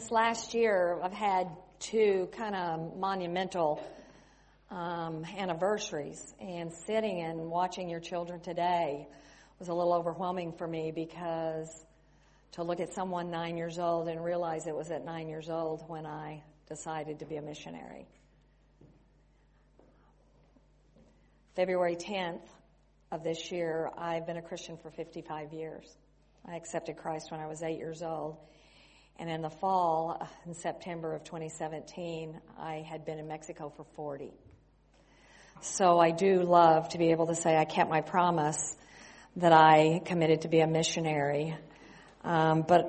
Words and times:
this 0.00 0.10
last 0.10 0.54
year, 0.54 0.98
I've 1.02 1.12
had 1.12 1.48
two 1.78 2.30
kind 2.32 2.54
of 2.54 2.96
monumental 2.96 3.82
um, 4.70 5.26
anniversaries, 5.36 6.34
and 6.40 6.72
sitting 6.72 7.20
and 7.20 7.50
watching 7.50 7.90
your 7.90 8.00
children 8.00 8.40
today 8.40 9.06
was 9.58 9.68
a 9.68 9.74
little 9.74 9.92
overwhelming 9.92 10.52
for 10.52 10.66
me 10.66 10.90
because 10.90 11.68
to 12.52 12.62
look 12.62 12.80
at 12.80 12.94
someone 12.94 13.30
nine 13.30 13.58
years 13.58 13.78
old 13.78 14.08
and 14.08 14.24
realize 14.24 14.66
it 14.66 14.74
was 14.74 14.90
at 14.90 15.04
nine 15.04 15.28
years 15.28 15.50
old 15.50 15.86
when 15.86 16.06
I 16.06 16.42
decided 16.66 17.18
to 17.18 17.26
be 17.26 17.36
a 17.36 17.42
missionary. 17.42 18.06
February 21.56 21.96
10th 21.96 22.46
of 23.12 23.22
this 23.22 23.52
year, 23.52 23.90
I've 23.98 24.26
been 24.26 24.38
a 24.38 24.42
Christian 24.42 24.78
for 24.78 24.90
55 24.90 25.52
years. 25.52 25.94
I 26.48 26.56
accepted 26.56 26.96
Christ 26.96 27.30
when 27.30 27.40
I 27.40 27.48
was 27.48 27.62
eight 27.62 27.76
years 27.76 28.02
old. 28.02 28.38
And 29.20 29.28
in 29.28 29.42
the 29.42 29.50
fall, 29.50 30.26
in 30.46 30.54
September 30.54 31.14
of 31.14 31.24
2017, 31.24 32.40
I 32.58 32.76
had 32.76 33.04
been 33.04 33.18
in 33.18 33.28
Mexico 33.28 33.70
for 33.76 33.84
40. 33.94 34.32
So 35.60 35.98
I 35.98 36.10
do 36.10 36.42
love 36.42 36.88
to 36.88 36.98
be 36.98 37.10
able 37.10 37.26
to 37.26 37.34
say 37.34 37.54
I 37.54 37.66
kept 37.66 37.90
my 37.90 38.00
promise 38.00 38.74
that 39.36 39.52
I 39.52 40.00
committed 40.06 40.40
to 40.40 40.48
be 40.48 40.60
a 40.60 40.66
missionary. 40.66 41.54
Um, 42.24 42.64
but 42.66 42.86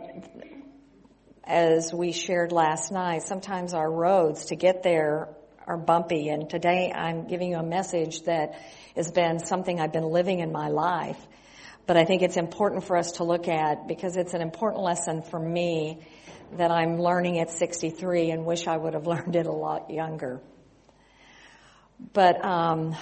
as 1.44 1.94
we 1.94 2.14
shared 2.14 2.54
last 2.54 2.94
night, 2.94 3.24
sometimes 3.24 3.74
our 3.74 3.92
roads 3.92 4.46
to 4.46 4.56
get 4.56 4.84
there 4.84 5.36
are 5.68 5.76
bumpy. 5.76 6.30
And 6.30 6.50
today 6.50 6.94
I'm 6.96 7.28
giving 7.28 7.50
you 7.50 7.58
a 7.58 7.64
message 7.64 8.22
that 8.22 8.58
has 8.96 9.12
been 9.12 9.40
something 9.40 9.82
I've 9.82 9.92
been 9.92 10.10
living 10.10 10.40
in 10.40 10.54
my 10.54 10.70
life. 10.70 11.20
But 11.88 11.98
I 11.98 12.06
think 12.06 12.22
it's 12.22 12.38
important 12.38 12.84
for 12.84 12.96
us 12.96 13.14
to 13.14 13.24
look 13.24 13.48
at 13.48 13.88
because 13.88 14.16
it's 14.16 14.34
an 14.34 14.42
important 14.42 14.84
lesson 14.84 15.22
for 15.24 15.40
me 15.40 16.00
that 16.58 16.72
I'm 16.72 17.00
learning 17.00 17.40
at 17.40 17.50
63 17.52 18.32
and 18.32 18.46
wish 18.46 18.68
I 18.68 18.78
would 18.78 18.94
have 18.94 19.08
learned 19.14 19.36
it 19.36 19.46
a 19.46 19.52
lot 19.52 19.90
younger. 19.90 20.42
But 22.14 22.44
um, 22.44 22.96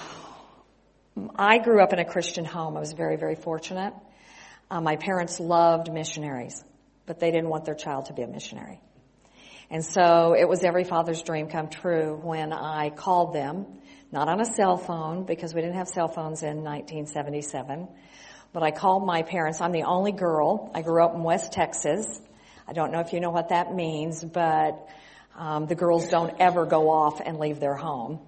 I 1.36 1.58
grew 1.58 1.82
up 1.82 1.92
in 1.92 1.98
a 1.98 2.04
Christian 2.04 2.44
home. 2.44 2.76
I 2.76 2.80
was 2.80 2.92
very, 2.92 3.16
very 3.16 3.34
fortunate. 3.34 3.94
Uh, 4.70 4.80
my 4.80 4.96
parents 4.96 5.40
loved 5.40 5.92
missionaries, 5.92 6.62
but 7.06 7.18
they 7.18 7.30
didn't 7.30 7.48
want 7.48 7.64
their 7.64 7.74
child 7.74 8.06
to 8.06 8.12
be 8.12 8.22
a 8.22 8.28
missionary. 8.28 8.80
And 9.70 9.84
so 9.84 10.34
it 10.34 10.48
was 10.48 10.64
every 10.64 10.84
father's 10.84 11.22
dream 11.22 11.48
come 11.48 11.68
true 11.68 12.18
when 12.22 12.52
I 12.52 12.90
called 12.90 13.34
them, 13.34 13.66
not 14.12 14.28
on 14.28 14.40
a 14.40 14.44
cell 14.44 14.76
phone 14.76 15.24
because 15.24 15.54
we 15.54 15.60
didn't 15.60 15.76
have 15.76 15.88
cell 15.88 16.08
phones 16.08 16.42
in 16.42 16.64
1977, 16.64 17.88
but 18.52 18.62
I 18.62 18.70
called 18.70 19.06
my 19.06 19.22
parents. 19.22 19.60
I'm 19.60 19.72
the 19.72 19.84
only 19.84 20.12
girl. 20.12 20.70
I 20.74 20.82
grew 20.82 21.04
up 21.04 21.14
in 21.14 21.22
West 21.22 21.52
Texas. 21.52 22.20
I 22.66 22.72
don't 22.72 22.92
know 22.92 23.00
if 23.00 23.12
you 23.12 23.20
know 23.20 23.30
what 23.30 23.50
that 23.50 23.74
means, 23.74 24.24
but 24.24 24.88
um, 25.36 25.66
the 25.66 25.74
girls 25.74 26.08
don't 26.08 26.34
ever 26.40 26.66
go 26.66 26.90
off 26.90 27.20
and 27.24 27.38
leave 27.38 27.60
their 27.60 27.74
home. 27.74 28.20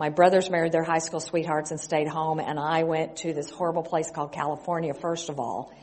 My 0.00 0.08
brothers 0.08 0.48
married 0.48 0.72
their 0.72 0.82
high 0.82 1.00
school 1.00 1.20
sweethearts 1.20 1.72
and 1.72 1.78
stayed 1.78 2.08
home, 2.08 2.40
and 2.40 2.58
I 2.58 2.84
went 2.84 3.16
to 3.16 3.34
this 3.34 3.50
horrible 3.50 3.82
place 3.82 4.10
called 4.10 4.32
California 4.32 4.94
first 4.94 5.28
of 5.28 5.38
all, 5.38 5.74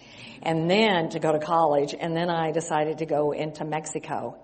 and 0.42 0.68
then 0.68 1.10
to 1.10 1.20
go 1.20 1.32
to 1.32 1.38
college, 1.38 1.94
and 1.94 2.18
then 2.18 2.32
I 2.32 2.50
decided 2.50 2.98
to 2.98 3.06
go 3.06 3.32
into 3.32 3.64
Mexico. 3.64 4.36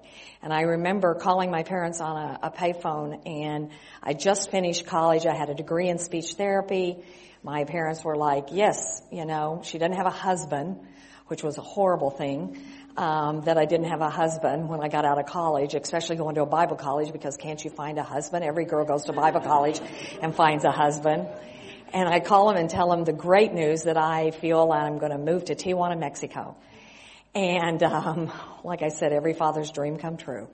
And 0.43 0.53
I 0.53 0.61
remember 0.61 1.15
calling 1.15 1.49
my 1.49 1.63
parents 1.63 2.01
on 2.01 2.15
a, 2.15 2.39
a 2.43 2.51
payphone, 2.51 3.23
and 3.25 3.71
I 4.03 4.13
just 4.13 4.51
finished 4.51 4.85
college. 4.85 5.25
I 5.25 5.33
had 5.33 5.49
a 5.49 5.55
degree 5.55 5.89
in 5.89 5.97
speech 5.97 6.33
therapy. 6.33 7.03
My 7.41 7.63
parents 7.63 8.03
were 8.03 8.15
like, 8.15 8.49
yes, 8.51 9.01
you 9.11 9.25
know, 9.25 9.61
she 9.63 9.79
doesn't 9.79 9.97
have 9.97 10.05
a 10.05 10.11
husband, 10.11 10.81
which 11.29 11.41
was 11.41 11.57
a 11.57 11.61
horrible 11.61 12.11
thing. 12.11 12.61
Um, 12.95 13.41
that 13.45 13.57
I 13.57 13.65
didn't 13.65 13.87
have 13.87 14.01
a 14.01 14.09
husband 14.11 14.69
when 14.69 14.79
I 14.83 14.87
got 14.87 15.03
out 15.03 15.17
of 15.17 15.25
college, 15.25 15.73
especially 15.73 16.15
going 16.15 16.35
to 16.35 16.43
a 16.43 16.45
Bible 16.45 16.75
college 16.75 17.11
because 17.11 17.37
can't 17.37 17.63
you 17.63 17.71
find 17.71 17.97
a 17.97 18.03
husband? 18.03 18.45
Every 18.45 18.65
girl 18.65 18.85
goes 18.85 19.05
to 19.05 19.13
Bible 19.13 19.39
college 19.41 19.81
and 20.21 20.35
finds 20.35 20.63
a 20.63 20.69
husband. 20.69 21.27
And 21.91 22.07
I 22.07 22.19
call 22.19 22.51
him 22.51 22.57
and 22.57 22.69
tell 22.69 22.93
him 22.93 23.03
the 23.03 23.13
great 23.13 23.51
news 23.51 23.83
that 23.83 23.97
I 23.97 24.29
feel 24.29 24.71
I'm 24.71 24.99
going 24.99 25.11
to 25.11 25.17
move 25.17 25.45
to 25.45 25.55
Tijuana, 25.55 25.97
Mexico. 25.97 26.55
And 27.33 27.81
um, 27.81 28.31
like 28.63 28.83
I 28.83 28.89
said, 28.89 29.11
every 29.11 29.33
father's 29.33 29.71
dream 29.71 29.97
come 29.97 30.17
true 30.17 30.47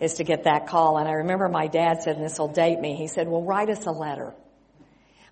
is 0.00 0.14
to 0.14 0.24
get 0.24 0.44
that 0.44 0.66
call. 0.66 0.98
And 0.98 1.08
I 1.08 1.12
remember 1.12 1.48
my 1.48 1.68
dad 1.68 2.02
said, 2.02 2.16
and 2.16 2.24
this 2.24 2.38
will 2.38 2.52
date 2.52 2.80
me, 2.80 2.94
he 2.94 3.06
said, 3.06 3.28
well, 3.28 3.42
write 3.42 3.70
us 3.70 3.86
a 3.86 3.92
letter. 3.92 4.34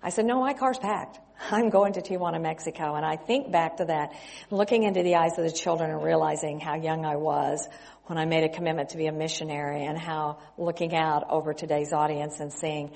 I 0.03 0.09
said, 0.09 0.25
no, 0.25 0.39
my 0.39 0.53
car's 0.53 0.79
packed. 0.79 1.19
I'm 1.51 1.69
going 1.69 1.93
to 1.93 2.01
Tijuana, 2.01 2.41
Mexico. 2.41 2.95
And 2.95 3.05
I 3.05 3.15
think 3.15 3.51
back 3.51 3.77
to 3.77 3.85
that, 3.85 4.13
looking 4.49 4.83
into 4.83 5.03
the 5.03 5.15
eyes 5.15 5.37
of 5.37 5.43
the 5.43 5.51
children 5.51 5.91
and 5.91 6.03
realizing 6.03 6.59
how 6.59 6.75
young 6.75 7.05
I 7.05 7.15
was 7.15 7.67
when 8.05 8.17
I 8.17 8.25
made 8.25 8.43
a 8.43 8.49
commitment 8.49 8.89
to 8.89 8.97
be 8.97 9.07
a 9.07 9.11
missionary 9.11 9.85
and 9.85 9.97
how 9.97 10.39
looking 10.57 10.95
out 10.95 11.29
over 11.29 11.53
today's 11.53 11.93
audience 11.93 12.39
and 12.39 12.51
seeing 12.51 12.91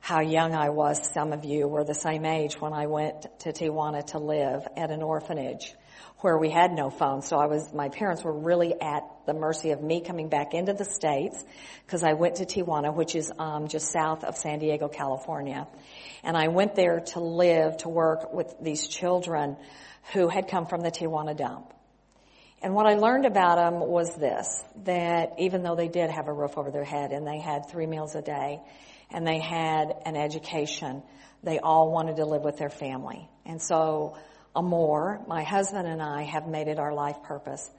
how 0.00 0.20
young 0.20 0.54
I 0.54 0.70
was. 0.70 1.12
Some 1.12 1.32
of 1.32 1.44
you 1.44 1.66
were 1.66 1.84
the 1.84 1.94
same 1.94 2.24
age 2.24 2.60
when 2.60 2.72
I 2.72 2.86
went 2.86 3.26
to 3.40 3.52
Tijuana 3.52 4.04
to 4.08 4.18
live 4.18 4.66
at 4.76 4.90
an 4.90 5.02
orphanage 5.02 5.74
where 6.20 6.36
we 6.36 6.50
had 6.50 6.72
no 6.72 6.90
phone. 6.90 7.22
So 7.22 7.36
I 7.38 7.46
was, 7.46 7.72
my 7.72 7.88
parents 7.88 8.24
were 8.24 8.32
really 8.32 8.74
at 8.80 9.02
the 9.26 9.34
mercy 9.34 9.70
of 9.70 9.82
me 9.82 10.00
coming 10.00 10.28
back 10.28 10.54
into 10.54 10.72
the 10.72 10.84
States 10.84 11.44
because 11.86 12.02
I 12.02 12.14
went 12.14 12.36
to 12.36 12.46
Tijuana, 12.46 12.94
which 12.94 13.14
is 13.14 13.30
um, 13.38 13.68
just 13.68 13.92
south 13.92 14.24
of 14.24 14.36
San 14.36 14.58
Diego, 14.58 14.88
California. 14.88 15.66
And 16.22 16.36
I 16.36 16.48
went 16.48 16.74
there 16.74 17.00
to 17.00 17.20
live, 17.20 17.76
to 17.78 17.88
work 17.88 18.32
with 18.32 18.54
these 18.60 18.88
children 18.88 19.56
who 20.12 20.28
had 20.28 20.48
come 20.48 20.66
from 20.66 20.80
the 20.80 20.90
Tijuana 20.90 21.36
dump. 21.36 21.72
And 22.60 22.74
what 22.74 22.86
I 22.86 22.94
learned 22.94 23.24
about 23.24 23.56
them 23.56 23.78
was 23.78 24.12
this, 24.16 24.64
that 24.84 25.34
even 25.38 25.62
though 25.62 25.76
they 25.76 25.86
did 25.86 26.10
have 26.10 26.26
a 26.26 26.32
roof 26.32 26.58
over 26.58 26.72
their 26.72 26.84
head 26.84 27.12
and 27.12 27.24
they 27.24 27.38
had 27.38 27.70
three 27.70 27.86
meals 27.86 28.16
a 28.16 28.22
day, 28.22 28.60
and 29.10 29.26
they 29.26 29.38
had 29.38 29.94
an 30.04 30.16
education. 30.16 31.02
They 31.42 31.58
all 31.58 31.90
wanted 31.90 32.16
to 32.16 32.24
live 32.24 32.42
with 32.42 32.58
their 32.58 32.70
family. 32.70 33.28
And 33.46 33.60
so, 33.62 34.16
Amor, 34.54 35.20
my 35.26 35.42
husband 35.42 35.86
and 35.86 36.02
I 36.02 36.22
have 36.22 36.46
made 36.46 36.68
it 36.68 36.78
our 36.78 36.92
life 36.92 37.22
purpose 37.24 37.70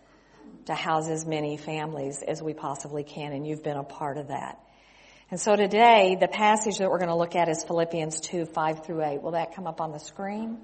to 0.66 0.74
house 0.74 1.10
as 1.10 1.26
many 1.26 1.58
families 1.58 2.22
as 2.22 2.42
we 2.42 2.54
possibly 2.54 3.04
can, 3.04 3.34
and 3.34 3.46
you've 3.46 3.64
been 3.64 3.78
a 3.78 3.84
part 3.84 4.18
of 4.18 4.28
that. 4.28 4.60
And 5.32 5.40
so 5.40 5.56
today, 5.56 6.18
the 6.20 6.28
passage 6.28 6.78
that 6.78 6.90
we're 6.90 6.98
going 6.98 7.10
to 7.10 7.16
look 7.16 7.36
at 7.36 7.50
is 7.50 7.64
Philippians 7.64 8.20
2, 8.22 8.46
5 8.46 8.86
through 8.86 9.04
8. 9.04 9.22
Will 9.22 9.32
that 9.32 9.56
come 9.56 9.68
up 9.68 9.80
on 9.82 9.92
the 9.92 10.00
screen? 10.00 10.58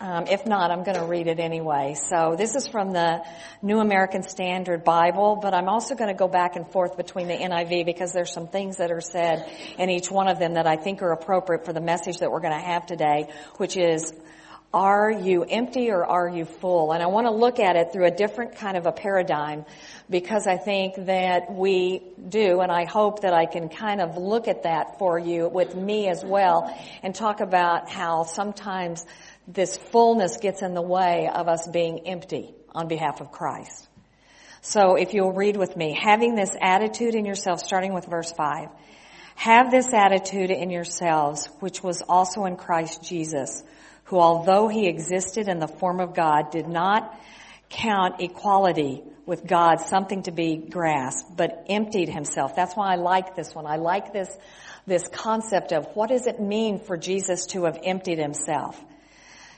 Um, 0.00 0.26
if 0.28 0.46
not, 0.46 0.70
I'm 0.70 0.82
going 0.82 0.96
to 0.96 1.04
read 1.04 1.26
it 1.26 1.38
anyway. 1.38 1.94
So 1.94 2.34
this 2.34 2.54
is 2.54 2.66
from 2.66 2.92
the 2.92 3.22
New 3.60 3.80
American 3.80 4.22
Standard 4.22 4.82
Bible, 4.82 5.38
but 5.42 5.52
I'm 5.52 5.68
also 5.68 5.94
going 5.94 6.08
to 6.08 6.16
go 6.16 6.26
back 6.26 6.56
and 6.56 6.66
forth 6.72 6.96
between 6.96 7.28
the 7.28 7.34
NIV 7.34 7.84
because 7.84 8.14
there's 8.14 8.32
some 8.32 8.48
things 8.48 8.78
that 8.78 8.90
are 8.90 9.02
said 9.02 9.46
in 9.78 9.90
each 9.90 10.10
one 10.10 10.26
of 10.26 10.38
them 10.38 10.54
that 10.54 10.66
I 10.66 10.76
think 10.76 11.02
are 11.02 11.12
appropriate 11.12 11.66
for 11.66 11.74
the 11.74 11.82
message 11.82 12.20
that 12.20 12.30
we're 12.30 12.40
going 12.40 12.58
to 12.58 12.66
have 12.66 12.86
today, 12.86 13.28
which 13.58 13.76
is, 13.76 14.14
are 14.72 15.10
you 15.10 15.42
empty 15.42 15.90
or 15.90 16.04
are 16.04 16.28
you 16.28 16.44
full? 16.44 16.92
And 16.92 17.02
I 17.02 17.06
want 17.06 17.26
to 17.26 17.32
look 17.32 17.58
at 17.58 17.74
it 17.74 17.92
through 17.92 18.06
a 18.06 18.10
different 18.10 18.56
kind 18.56 18.76
of 18.76 18.86
a 18.86 18.92
paradigm 18.92 19.64
because 20.08 20.46
I 20.46 20.56
think 20.58 21.06
that 21.06 21.52
we 21.52 22.02
do, 22.28 22.60
and 22.60 22.70
I 22.70 22.84
hope 22.84 23.22
that 23.22 23.32
I 23.32 23.46
can 23.46 23.68
kind 23.68 24.00
of 24.00 24.16
look 24.16 24.46
at 24.46 24.62
that 24.62 24.98
for 24.98 25.18
you 25.18 25.48
with 25.48 25.74
me 25.74 26.08
as 26.08 26.24
well 26.24 26.72
and 27.02 27.14
talk 27.14 27.40
about 27.40 27.90
how 27.90 28.22
sometimes 28.22 29.04
this 29.48 29.76
fullness 29.76 30.36
gets 30.36 30.62
in 30.62 30.74
the 30.74 30.82
way 30.82 31.28
of 31.32 31.48
us 31.48 31.66
being 31.66 32.06
empty 32.06 32.54
on 32.72 32.86
behalf 32.86 33.20
of 33.20 33.32
Christ. 33.32 33.88
So 34.62 34.94
if 34.94 35.14
you'll 35.14 35.32
read 35.32 35.56
with 35.56 35.76
me, 35.76 35.98
having 36.00 36.34
this 36.34 36.54
attitude 36.60 37.14
in 37.14 37.24
yourself, 37.24 37.60
starting 37.60 37.94
with 37.94 38.06
verse 38.06 38.30
5, 38.30 38.68
have 39.34 39.70
this 39.70 39.92
attitude 39.94 40.50
in 40.50 40.70
yourselves, 40.70 41.48
which 41.60 41.82
was 41.82 42.02
also 42.02 42.44
in 42.44 42.56
Christ 42.56 43.02
Jesus, 43.02 43.64
who 44.10 44.18
although 44.18 44.66
he 44.66 44.88
existed 44.88 45.48
in 45.48 45.60
the 45.60 45.68
form 45.68 46.00
of 46.00 46.14
God, 46.14 46.50
did 46.50 46.66
not 46.66 47.16
count 47.68 48.20
equality 48.20 49.04
with 49.24 49.46
God 49.46 49.76
something 49.80 50.24
to 50.24 50.32
be 50.32 50.56
grasped, 50.56 51.36
but 51.36 51.66
emptied 51.68 52.08
himself. 52.08 52.56
That's 52.56 52.74
why 52.74 52.92
I 52.92 52.96
like 52.96 53.36
this 53.36 53.54
one. 53.54 53.66
I 53.66 53.76
like 53.76 54.12
this, 54.12 54.28
this 54.84 55.06
concept 55.06 55.72
of 55.72 55.86
what 55.94 56.08
does 56.08 56.26
it 56.26 56.40
mean 56.40 56.80
for 56.80 56.96
Jesus 56.96 57.46
to 57.46 57.64
have 57.64 57.78
emptied 57.84 58.18
himself? 58.18 58.78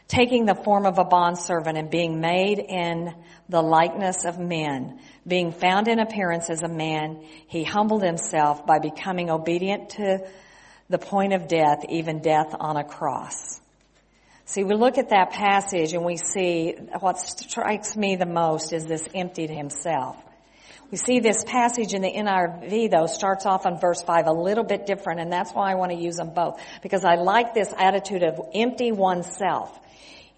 taking 0.08 0.44
the 0.44 0.54
form 0.54 0.84
of 0.84 0.98
a 0.98 1.04
bondservant 1.04 1.78
and 1.78 1.88
being 1.88 2.20
made 2.20 2.58
in 2.58 3.14
the 3.48 3.62
likeness 3.62 4.26
of 4.26 4.38
men, 4.38 5.00
being 5.26 5.52
found 5.52 5.88
in 5.88 5.98
appearance 5.98 6.50
as 6.50 6.62
a 6.62 6.68
man, 6.68 7.24
he 7.46 7.64
humbled 7.64 8.02
himself 8.02 8.66
by 8.66 8.78
becoming 8.78 9.30
obedient 9.30 9.88
to 9.88 10.18
the 10.90 10.98
point 10.98 11.32
of 11.32 11.48
death, 11.48 11.78
even 11.88 12.20
death 12.20 12.54
on 12.60 12.76
a 12.76 12.84
cross. 12.84 13.61
See, 14.52 14.64
we 14.64 14.74
look 14.74 14.98
at 14.98 15.08
that 15.08 15.30
passage 15.30 15.94
and 15.94 16.04
we 16.04 16.18
see 16.18 16.72
what 17.00 17.18
strikes 17.18 17.96
me 17.96 18.16
the 18.16 18.26
most 18.26 18.74
is 18.74 18.84
this 18.84 19.08
emptied 19.14 19.48
himself. 19.48 20.22
We 20.90 20.98
see 20.98 21.20
this 21.20 21.42
passage 21.42 21.94
in 21.94 22.02
the 22.02 22.12
NIV 22.12 22.90
though 22.90 23.06
starts 23.06 23.46
off 23.46 23.64
on 23.64 23.80
verse 23.80 24.02
5 24.02 24.26
a 24.26 24.32
little 24.32 24.64
bit 24.64 24.84
different 24.84 25.20
and 25.20 25.32
that's 25.32 25.52
why 25.52 25.72
I 25.72 25.76
want 25.76 25.92
to 25.92 25.96
use 25.96 26.16
them 26.16 26.34
both 26.34 26.60
because 26.82 27.02
I 27.02 27.14
like 27.14 27.54
this 27.54 27.72
attitude 27.78 28.22
of 28.22 28.38
empty 28.52 28.92
oneself 28.92 29.80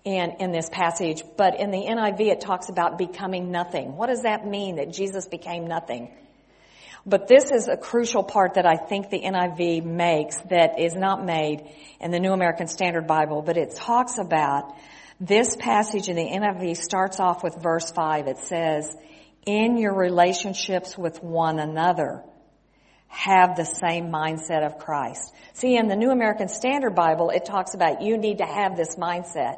in, 0.04 0.36
in 0.38 0.52
this 0.52 0.68
passage, 0.70 1.24
but 1.36 1.58
in 1.58 1.72
the 1.72 1.84
NIV 1.84 2.20
it 2.20 2.40
talks 2.40 2.68
about 2.68 2.98
becoming 2.98 3.50
nothing. 3.50 3.96
What 3.96 4.06
does 4.06 4.22
that 4.22 4.46
mean 4.46 4.76
that 4.76 4.92
Jesus 4.92 5.26
became 5.26 5.66
nothing? 5.66 6.14
But 7.06 7.28
this 7.28 7.50
is 7.50 7.68
a 7.68 7.76
crucial 7.76 8.22
part 8.22 8.54
that 8.54 8.64
I 8.64 8.76
think 8.76 9.10
the 9.10 9.20
NIV 9.20 9.84
makes 9.84 10.36
that 10.48 10.80
is 10.80 10.94
not 10.94 11.24
made 11.24 11.68
in 12.00 12.10
the 12.10 12.18
New 12.18 12.32
American 12.32 12.66
Standard 12.66 13.06
Bible, 13.06 13.42
but 13.42 13.58
it 13.58 13.74
talks 13.74 14.16
about 14.18 14.74
this 15.20 15.54
passage 15.56 16.08
in 16.08 16.16
the 16.16 16.24
NIV 16.24 16.76
starts 16.76 17.20
off 17.20 17.42
with 17.42 17.62
verse 17.62 17.90
5. 17.90 18.26
It 18.26 18.38
says, 18.38 18.96
in 19.46 19.76
your 19.76 19.94
relationships 19.94 20.96
with 20.96 21.22
one 21.22 21.58
another, 21.58 22.22
have 23.08 23.54
the 23.54 23.64
same 23.64 24.06
mindset 24.06 24.66
of 24.66 24.78
Christ. 24.78 25.32
See, 25.52 25.76
in 25.76 25.88
the 25.88 25.96
New 25.96 26.10
American 26.10 26.48
Standard 26.48 26.94
Bible, 26.94 27.30
it 27.30 27.44
talks 27.44 27.74
about 27.74 28.02
you 28.02 28.16
need 28.16 28.38
to 28.38 28.46
have 28.46 28.76
this 28.76 28.96
mindset. 28.96 29.56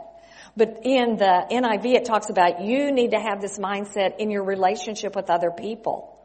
But 0.57 0.81
in 0.83 1.17
the 1.17 1.47
NIV, 1.51 1.95
it 1.95 2.05
talks 2.05 2.29
about 2.29 2.63
you 2.63 2.91
need 2.91 3.13
to 3.13 3.21
have 3.21 3.41
this 3.41 3.59
mindset 3.59 4.19
in 4.19 4.31
your 4.31 4.45
relationship 4.45 5.15
with 5.15 5.31
other 5.31 5.51
people. 5.51 6.16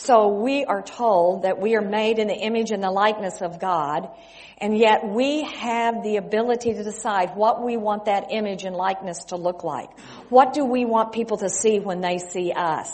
So 0.00 0.28
we 0.28 0.64
are 0.64 0.80
told 0.80 1.42
that 1.42 1.60
we 1.60 1.74
are 1.74 1.82
made 1.82 2.20
in 2.20 2.28
the 2.28 2.34
image 2.36 2.70
and 2.70 2.80
the 2.80 2.90
likeness 2.90 3.42
of 3.42 3.58
God, 3.58 4.08
and 4.58 4.78
yet 4.78 5.08
we 5.08 5.42
have 5.42 6.04
the 6.04 6.18
ability 6.18 6.72
to 6.74 6.84
decide 6.84 7.34
what 7.34 7.64
we 7.64 7.76
want 7.76 8.04
that 8.04 8.28
image 8.30 8.62
and 8.62 8.76
likeness 8.76 9.24
to 9.30 9.36
look 9.36 9.64
like. 9.64 9.90
What 10.28 10.52
do 10.52 10.64
we 10.64 10.84
want 10.84 11.12
people 11.12 11.38
to 11.38 11.50
see 11.50 11.80
when 11.80 12.00
they 12.00 12.18
see 12.18 12.52
us? 12.52 12.92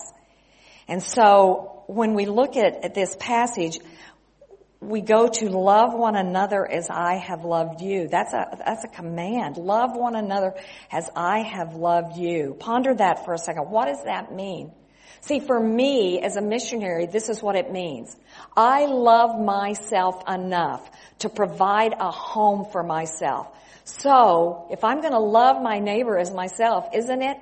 And 0.88 1.02
so 1.02 1.84
when 1.88 2.14
we 2.14 2.24
look 2.24 2.56
at, 2.56 2.86
at 2.86 2.94
this 2.94 3.14
passage, 3.20 3.80
we 4.80 5.02
go 5.02 5.28
to 5.28 5.50
love 5.50 5.92
one 5.92 6.16
another 6.16 6.66
as 6.66 6.88
I 6.88 7.16
have 7.16 7.44
loved 7.44 7.82
you. 7.82 8.08
That's 8.08 8.32
a, 8.32 8.46
that's 8.64 8.84
a 8.84 8.88
command. 8.88 9.58
Love 9.58 9.94
one 9.94 10.16
another 10.16 10.54
as 10.90 11.10
I 11.14 11.40
have 11.40 11.74
loved 11.74 12.16
you. 12.16 12.56
Ponder 12.58 12.94
that 12.94 13.26
for 13.26 13.34
a 13.34 13.38
second. 13.38 13.70
What 13.70 13.88
does 13.88 14.04
that 14.04 14.34
mean? 14.34 14.72
See, 15.24 15.40
for 15.40 15.58
me 15.58 16.20
as 16.20 16.36
a 16.36 16.42
missionary, 16.42 17.06
this 17.06 17.30
is 17.30 17.42
what 17.42 17.56
it 17.56 17.72
means. 17.72 18.14
I 18.54 18.84
love 18.84 19.40
myself 19.40 20.22
enough 20.28 20.86
to 21.20 21.30
provide 21.30 21.94
a 21.98 22.10
home 22.10 22.66
for 22.70 22.82
myself. 22.82 23.48
So, 23.84 24.68
if 24.70 24.84
I'm 24.84 25.00
going 25.00 25.14
to 25.14 25.18
love 25.18 25.62
my 25.62 25.78
neighbor 25.78 26.18
as 26.18 26.30
myself, 26.30 26.90
isn't 26.92 27.22
it? 27.22 27.38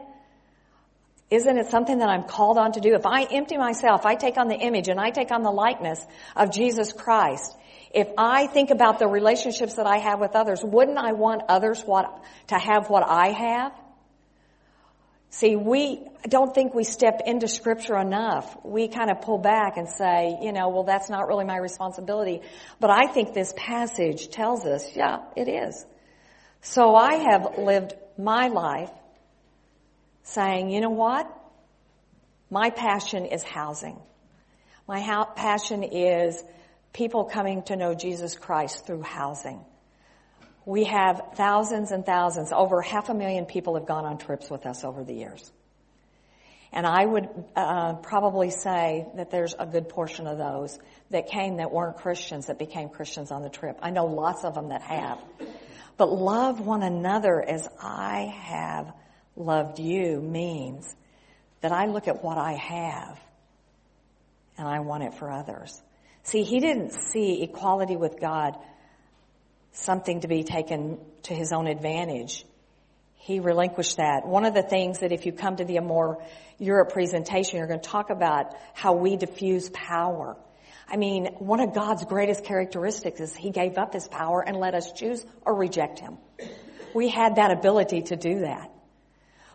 Isn't 1.29 1.59
it 1.59 1.71
something 1.71 1.99
that 1.99 2.09
I'm 2.09 2.23
called 2.23 2.57
on 2.57 2.71
to 2.73 2.81
do? 2.81 2.95
If 2.95 3.05
I 3.05 3.25
empty 3.25 3.57
myself, 3.57 4.07
I 4.07 4.15
take 4.15 4.37
on 4.37 4.47
the 4.47 4.55
image 4.55 4.87
and 4.87 5.01
I 5.01 5.11
take 5.11 5.33
on 5.33 5.43
the 5.43 5.51
likeness 5.51 6.07
of 6.37 6.53
Jesus 6.53 6.93
Christ. 6.93 7.53
If 7.93 8.09
I 8.17 8.47
think 8.47 8.71
about 8.71 9.01
the 9.01 9.09
relationships 9.09 9.75
that 9.75 9.89
I 9.89 9.99
have 9.99 10.21
with 10.21 10.37
others, 10.37 10.63
wouldn't 10.63 10.99
I 10.99 11.15
want 11.15 11.43
others 11.49 11.83
what, 11.83 12.23
to 12.49 12.59
have 12.59 12.89
what 12.89 13.03
I 13.09 13.33
have? 13.33 13.73
See, 15.35 15.57
we 15.57 16.07
don't 16.29 16.55
think 16.55 16.75
we 16.75 16.85
step 16.85 17.23
into 17.25 17.49
scripture 17.49 17.97
enough. 17.97 18.55
We 18.65 18.89
kind 18.89 19.11
of 19.11 19.23
pull 19.23 19.39
back 19.39 19.79
and 19.79 19.89
say, 19.89 20.37
you 20.43 20.53
know, 20.53 20.69
well, 20.69 20.85
that's 20.85 21.09
not 21.09 21.27
really 21.27 21.47
my 21.47 21.57
responsibility. 21.57 22.43
But 22.79 22.91
I 22.91 23.07
think 23.07 23.33
this 23.33 23.55
passage 23.57 24.29
tells 24.29 24.67
us, 24.67 24.95
yeah, 24.95 25.21
it 25.35 25.49
is. 25.49 25.87
So 26.61 26.95
I 26.95 27.15
have 27.15 27.57
lived 27.57 27.95
my 28.19 28.49
life 28.49 28.91
saying, 30.25 30.71
you 30.71 30.83
know 30.83 30.91
what? 30.91 31.27
My 32.51 32.69
passion 32.69 33.25
is 33.25 33.43
housing. 33.43 33.99
My 34.87 35.25
passion 35.35 35.83
is 35.83 36.45
people 36.93 37.25
coming 37.25 37.63
to 37.65 37.77
know 37.77 37.95
Jesus 37.95 38.37
Christ 38.37 38.87
through 38.87 39.03
housing. 39.03 39.65
We 40.65 40.85
have 40.85 41.21
thousands 41.35 41.91
and 41.91 42.07
thousands, 42.07 42.53
over 42.53 42.81
half 42.83 43.09
a 43.09 43.15
million 43.15 43.47
people 43.47 43.75
have 43.75 43.87
gone 43.87 44.05
on 44.05 44.19
trips 44.19 44.49
with 44.49 44.65
us 44.67 44.85
over 44.85 45.03
the 45.03 45.15
years. 45.15 45.51
And 46.73 46.87
I 46.87 47.05
would 47.05 47.29
uh, 47.55 47.95
probably 47.95 48.51
say 48.51 49.07
that 49.17 49.31
there's 49.31 49.55
a 49.59 49.67
good 49.67 49.89
portion 49.91 50.27
of 50.27 50.39
those 50.39 50.79
that 51.11 51.29
came 51.29 51.57
that 51.57 51.71
weren't 51.71 51.99
Christians 51.99 52.47
that 52.47 52.59
became 52.59 52.89
Christians 52.89 53.31
on 53.31 53.43
the 53.43 53.51
trip. 53.51 53.79
I 53.83 53.91
know 53.91 54.07
lots 54.07 54.45
of 54.45 54.55
them 54.55 54.71
that 54.71 54.81
have. 54.83 55.19
But 55.99 56.11
love 56.11 56.61
one 56.61 56.83
another 56.83 57.43
as 57.43 57.69
I 57.81 58.35
have 58.45 58.93
loved 59.37 59.79
you 59.79 60.21
means 60.21 60.95
that 61.61 61.73
I 61.73 61.87
look 61.87 62.09
at 62.09 62.25
what 62.25 62.39
I 62.39 62.53
have 62.55 63.21
and 64.57 64.67
I 64.67 64.81
want 64.81 65.03
it 65.03 65.15
for 65.15 65.31
others. 65.31 65.81
See, 66.23 66.43
he 66.43 66.61
didn't 66.61 66.93
see 66.93 67.43
equality 67.43 67.97
with 67.97 68.19
God 68.21 68.57
something 69.73 70.21
to 70.21 70.29
be 70.29 70.45
taken 70.45 70.99
to 71.25 71.35
his 71.35 71.53
own 71.53 71.67
advantage. 71.67 72.45
He 73.15 73.41
relinquished 73.41 73.99
that. 73.99 74.27
One 74.27 74.45
of 74.45 74.55
the 74.55 74.63
things 74.63 75.01
that 75.01 75.13
if 75.13 75.27
you 75.27 75.33
come 75.33 75.57
to 75.57 75.65
the 75.65 75.77
Amor 75.77 76.23
Europe 76.59 76.93
presentation, 76.93 77.59
you're 77.59 77.69
going 77.69 77.81
to 77.81 77.89
talk 77.89 78.11
about 78.11 78.55
how 78.75 78.95
we 78.95 79.17
diffuse 79.17 79.71
power. 79.71 80.37
I 80.89 80.97
mean, 80.97 81.27
one 81.39 81.61
of 81.61 81.73
God's 81.75 82.05
greatest 82.05 82.45
characteristics 82.45 83.21
is 83.21 83.35
he 83.35 83.51
gave 83.51 83.79
up 83.79 83.93
his 83.95 84.09
power 84.09 84.43
and 84.47 84.57
let 84.57 84.75
us 84.75 84.93
choose 84.93 85.25
or 85.47 85.55
reject 85.55 86.01
him. 86.01 86.19
We 86.95 87.09
had 87.09 87.37
that 87.37 87.51
ability 87.51 88.03
to 88.03 88.17
do 88.17 88.41
that. 88.41 88.71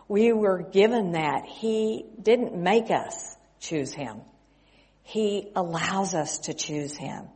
We 0.08 0.32
were 0.32 0.62
given 0.62 1.12
that. 1.12 1.44
He 1.44 2.06
didn't 2.20 2.56
make 2.56 2.90
us 2.90 3.36
choose 3.60 3.92
him. 3.92 4.22
He 5.02 5.50
allows 5.54 6.14
us 6.14 6.40
to 6.40 6.54
choose 6.54 6.96
him. 6.96 7.28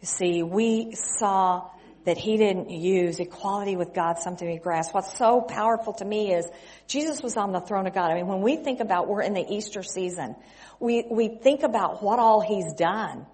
You 0.00 0.06
see, 0.06 0.42
we 0.42 0.94
saw 0.94 1.70
that 2.06 2.16
he 2.16 2.36
didn't 2.36 2.70
use 2.70 3.18
equality 3.18 3.76
with 3.76 3.92
God 3.92 4.18
something 4.18 4.46
to 4.46 4.62
grasp. 4.62 4.94
What's 4.94 5.18
so 5.18 5.40
powerful 5.40 5.92
to 5.94 6.04
me 6.04 6.32
is 6.32 6.46
Jesus 6.86 7.20
was 7.20 7.36
on 7.36 7.52
the 7.52 7.60
throne 7.60 7.86
of 7.88 7.94
God. 7.94 8.12
I 8.12 8.14
mean, 8.14 8.28
when 8.28 8.42
we 8.42 8.56
think 8.56 8.78
about 8.78 9.08
we're 9.08 9.22
in 9.22 9.34
the 9.34 9.44
Easter 9.44 9.82
season, 9.82 10.36
we, 10.78 11.04
we 11.10 11.28
think 11.28 11.64
about 11.64 12.02
what 12.02 12.20
all 12.20 12.40
he's 12.40 12.72
done. 12.74 13.26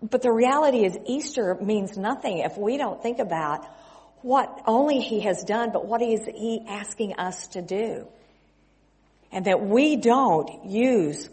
But 0.00 0.22
the 0.22 0.30
reality 0.30 0.84
is 0.84 0.96
Easter 1.06 1.56
means 1.60 1.96
nothing 1.96 2.38
if 2.38 2.56
we 2.56 2.76
don't 2.76 3.02
think 3.02 3.18
about 3.18 3.66
what 4.22 4.62
only 4.66 5.00
he 5.00 5.20
has 5.20 5.42
done, 5.42 5.70
but 5.72 5.84
what 5.84 6.00
is 6.00 6.20
he 6.24 6.64
asking 6.68 7.14
us 7.14 7.48
to 7.48 7.62
do. 7.62 8.06
And 9.32 9.46
that 9.46 9.60
we 9.60 9.96
don't 9.96 10.66
use 10.66 11.28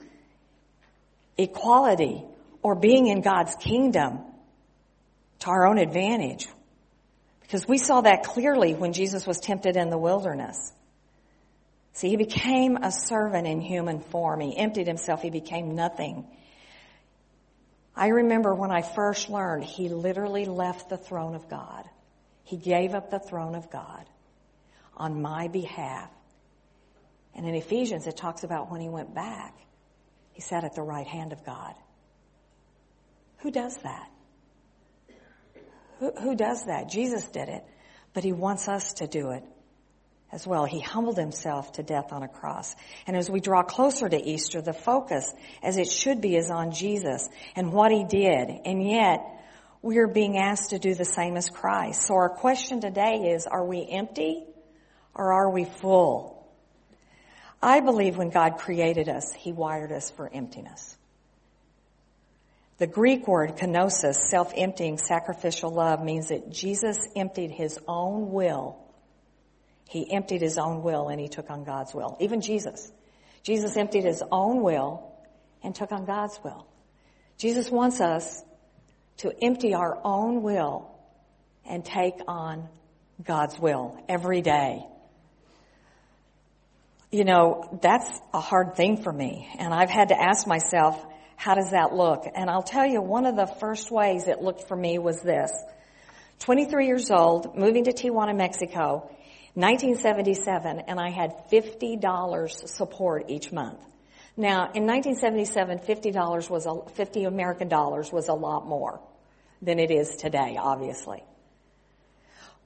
equality 1.38 2.24
or 2.63 2.75
being 2.75 3.06
in 3.06 3.21
God's 3.21 3.53
kingdom 3.56 4.19
to 5.41 5.49
our 5.49 5.67
own 5.67 5.77
advantage. 5.77 6.47
Because 7.41 7.67
we 7.67 7.77
saw 7.77 8.01
that 8.01 8.23
clearly 8.23 8.73
when 8.73 8.93
Jesus 8.93 9.27
was 9.27 9.39
tempted 9.39 9.75
in 9.75 9.89
the 9.89 9.97
wilderness. 9.97 10.71
See, 11.93 12.09
he 12.09 12.15
became 12.15 12.77
a 12.77 12.91
servant 12.91 13.45
in 13.45 13.59
human 13.59 13.99
form. 13.99 14.39
He 14.39 14.57
emptied 14.57 14.88
himself. 14.88 15.21
He 15.21 15.29
became 15.29 15.75
nothing. 15.75 16.25
I 17.95 18.07
remember 18.07 18.55
when 18.55 18.71
I 18.71 18.81
first 18.81 19.29
learned, 19.29 19.65
he 19.65 19.89
literally 19.89 20.45
left 20.45 20.89
the 20.89 20.98
throne 20.98 21.36
of 21.36 21.50
God. 21.50 21.83
He 22.43 22.55
gave 22.55 22.93
up 22.95 23.12
the 23.12 23.19
throne 23.19 23.55
of 23.55 23.69
God 23.69 24.05
on 24.95 25.21
my 25.21 25.50
behalf. 25.50 26.10
And 27.36 27.45
in 27.45 27.55
Ephesians, 27.55 28.07
it 28.07 28.15
talks 28.15 28.43
about 28.43 28.71
when 28.71 28.81
he 28.81 28.89
went 28.89 29.13
back, 29.13 29.57
he 30.31 30.41
sat 30.41 30.63
at 30.63 30.75
the 30.75 30.81
right 30.81 31.07
hand 31.07 31.33
of 31.33 31.45
God. 31.45 31.74
Who 33.39 33.51
does 33.51 33.75
that? 33.77 34.10
Who, 36.01 36.36
does 36.36 36.65
that? 36.65 36.89
Jesus 36.89 37.27
did 37.27 37.48
it, 37.48 37.63
but 38.13 38.24
he 38.24 38.34
wants 38.34 38.67
us 38.67 38.93
to 38.93 39.08
do 39.08 39.29
it 39.31 39.43
as 40.31 40.48
well. 40.48 40.65
He 40.65 40.79
humbled 40.79 41.17
himself 41.17 41.74
to 41.74 41.84
death 41.84 42.12
on 42.12 42.24
a 42.24 42.27
cross. 42.27 42.75
And 43.05 43.15
as 43.15 43.29
we 43.29 43.39
draw 43.39 43.62
closer 43.62 44.10
to 44.10 44.20
Easter, 44.20 44.62
the 44.62 44.74
focus, 44.74 45.31
as 45.62 45.77
it 45.77 45.88
should 45.88 46.20
be, 46.20 46.36
is 46.36 46.50
on 46.50 46.72
Jesus 46.72 47.29
and 47.55 47.72
what 47.72 47.91
he 47.91 48.03
did. 48.03 48.50
And 48.65 48.84
yet, 48.84 49.22
we 49.84 50.00
are 50.00 50.08
being 50.08 50.38
asked 50.38 50.72
to 50.72 50.79
do 50.79 50.96
the 50.96 51.05
same 51.05 51.38
as 51.38 51.50
Christ. 51.50 52.01
So 52.01 52.15
our 52.15 52.29
question 52.29 52.81
today 52.81 53.31
is, 53.36 53.46
are 53.46 53.65
we 53.65 53.88
empty 53.88 54.43
or 55.13 55.34
are 55.34 55.51
we 55.51 55.65
full? 55.65 56.51
I 57.62 57.79
believe 57.79 58.17
when 58.17 58.29
God 58.29 58.58
created 58.58 59.08
us, 59.08 59.34
he 59.34 59.51
wired 59.51 59.91
us 59.91 60.10
for 60.10 60.27
emptiness. 60.34 60.98
The 62.81 62.88
Greek 62.88 63.27
word 63.27 63.57
kenosis, 63.57 64.15
self-emptying, 64.15 64.97
sacrificial 64.97 65.69
love, 65.69 66.03
means 66.03 66.29
that 66.29 66.50
Jesus 66.50 67.07
emptied 67.15 67.51
his 67.51 67.77
own 67.88 68.31
will. 68.31 68.79
He 69.88 70.11
emptied 70.11 70.41
his 70.41 70.57
own 70.57 70.81
will 70.81 71.07
and 71.09 71.19
he 71.19 71.27
took 71.27 71.51
on 71.51 71.63
God's 71.63 71.93
will. 71.93 72.17
Even 72.19 72.41
Jesus. 72.41 72.91
Jesus 73.43 73.77
emptied 73.77 74.03
his 74.03 74.23
own 74.31 74.63
will 74.63 75.13
and 75.61 75.75
took 75.75 75.91
on 75.91 76.05
God's 76.05 76.39
will. 76.43 76.65
Jesus 77.38 77.69
wants 77.69 78.01
us 78.01 78.43
to 79.17 79.31
empty 79.43 79.75
our 79.75 80.00
own 80.03 80.41
will 80.41 80.89
and 81.63 81.85
take 81.85 82.15
on 82.27 82.67
God's 83.23 83.59
will 83.59 84.03
every 84.09 84.41
day. 84.41 84.83
You 87.11 87.25
know, 87.25 87.77
that's 87.79 88.19
a 88.33 88.39
hard 88.39 88.75
thing 88.75 89.03
for 89.03 89.13
me. 89.13 89.47
And 89.59 89.71
I've 89.71 89.91
had 89.91 90.09
to 90.09 90.19
ask 90.19 90.47
myself, 90.47 91.05
how 91.41 91.55
does 91.55 91.71
that 91.71 91.91
look? 91.91 92.25
And 92.36 92.51
I'll 92.51 92.62
tell 92.62 92.86
you, 92.86 93.01
one 93.01 93.25
of 93.25 93.36
the 93.36 93.48
first 93.48 93.89
ways 93.89 94.27
it 94.27 94.43
looked 94.43 94.67
for 94.67 94.77
me 94.77 95.00
was 95.00 95.21
this. 95.21 95.51
23 96.41 96.86
years 96.86 97.10
old, 97.10 97.57
moving 97.57 97.86
to 97.86 97.93
Tijuana, 97.93 98.38
Mexico. 98.38 99.10
1977, 99.55 100.81
and 100.88 101.00
I 101.00 101.10
had 101.10 101.50
$50 101.51 102.69
support 102.69 103.25
each 103.27 103.51
month. 103.51 103.79
Now, 104.38 104.69
in 104.75 104.86
1977, 104.86 105.79
$50 105.79 106.50
was 106.51 106.67
a, 106.67 106.88
50 106.91 107.24
American 107.24 107.69
dollars 107.69 108.12
was 108.12 108.27
a 108.27 108.36
lot 108.36 108.67
more 108.67 109.01
than 109.63 109.79
it 109.79 109.89
is 109.89 110.15
today, 110.17 110.57
obviously. 110.60 111.24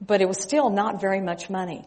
But 0.02 0.20
it 0.20 0.28
was 0.28 0.42
still 0.42 0.68
not 0.68 1.00
very 1.00 1.22
much 1.22 1.48
money. 1.48 1.86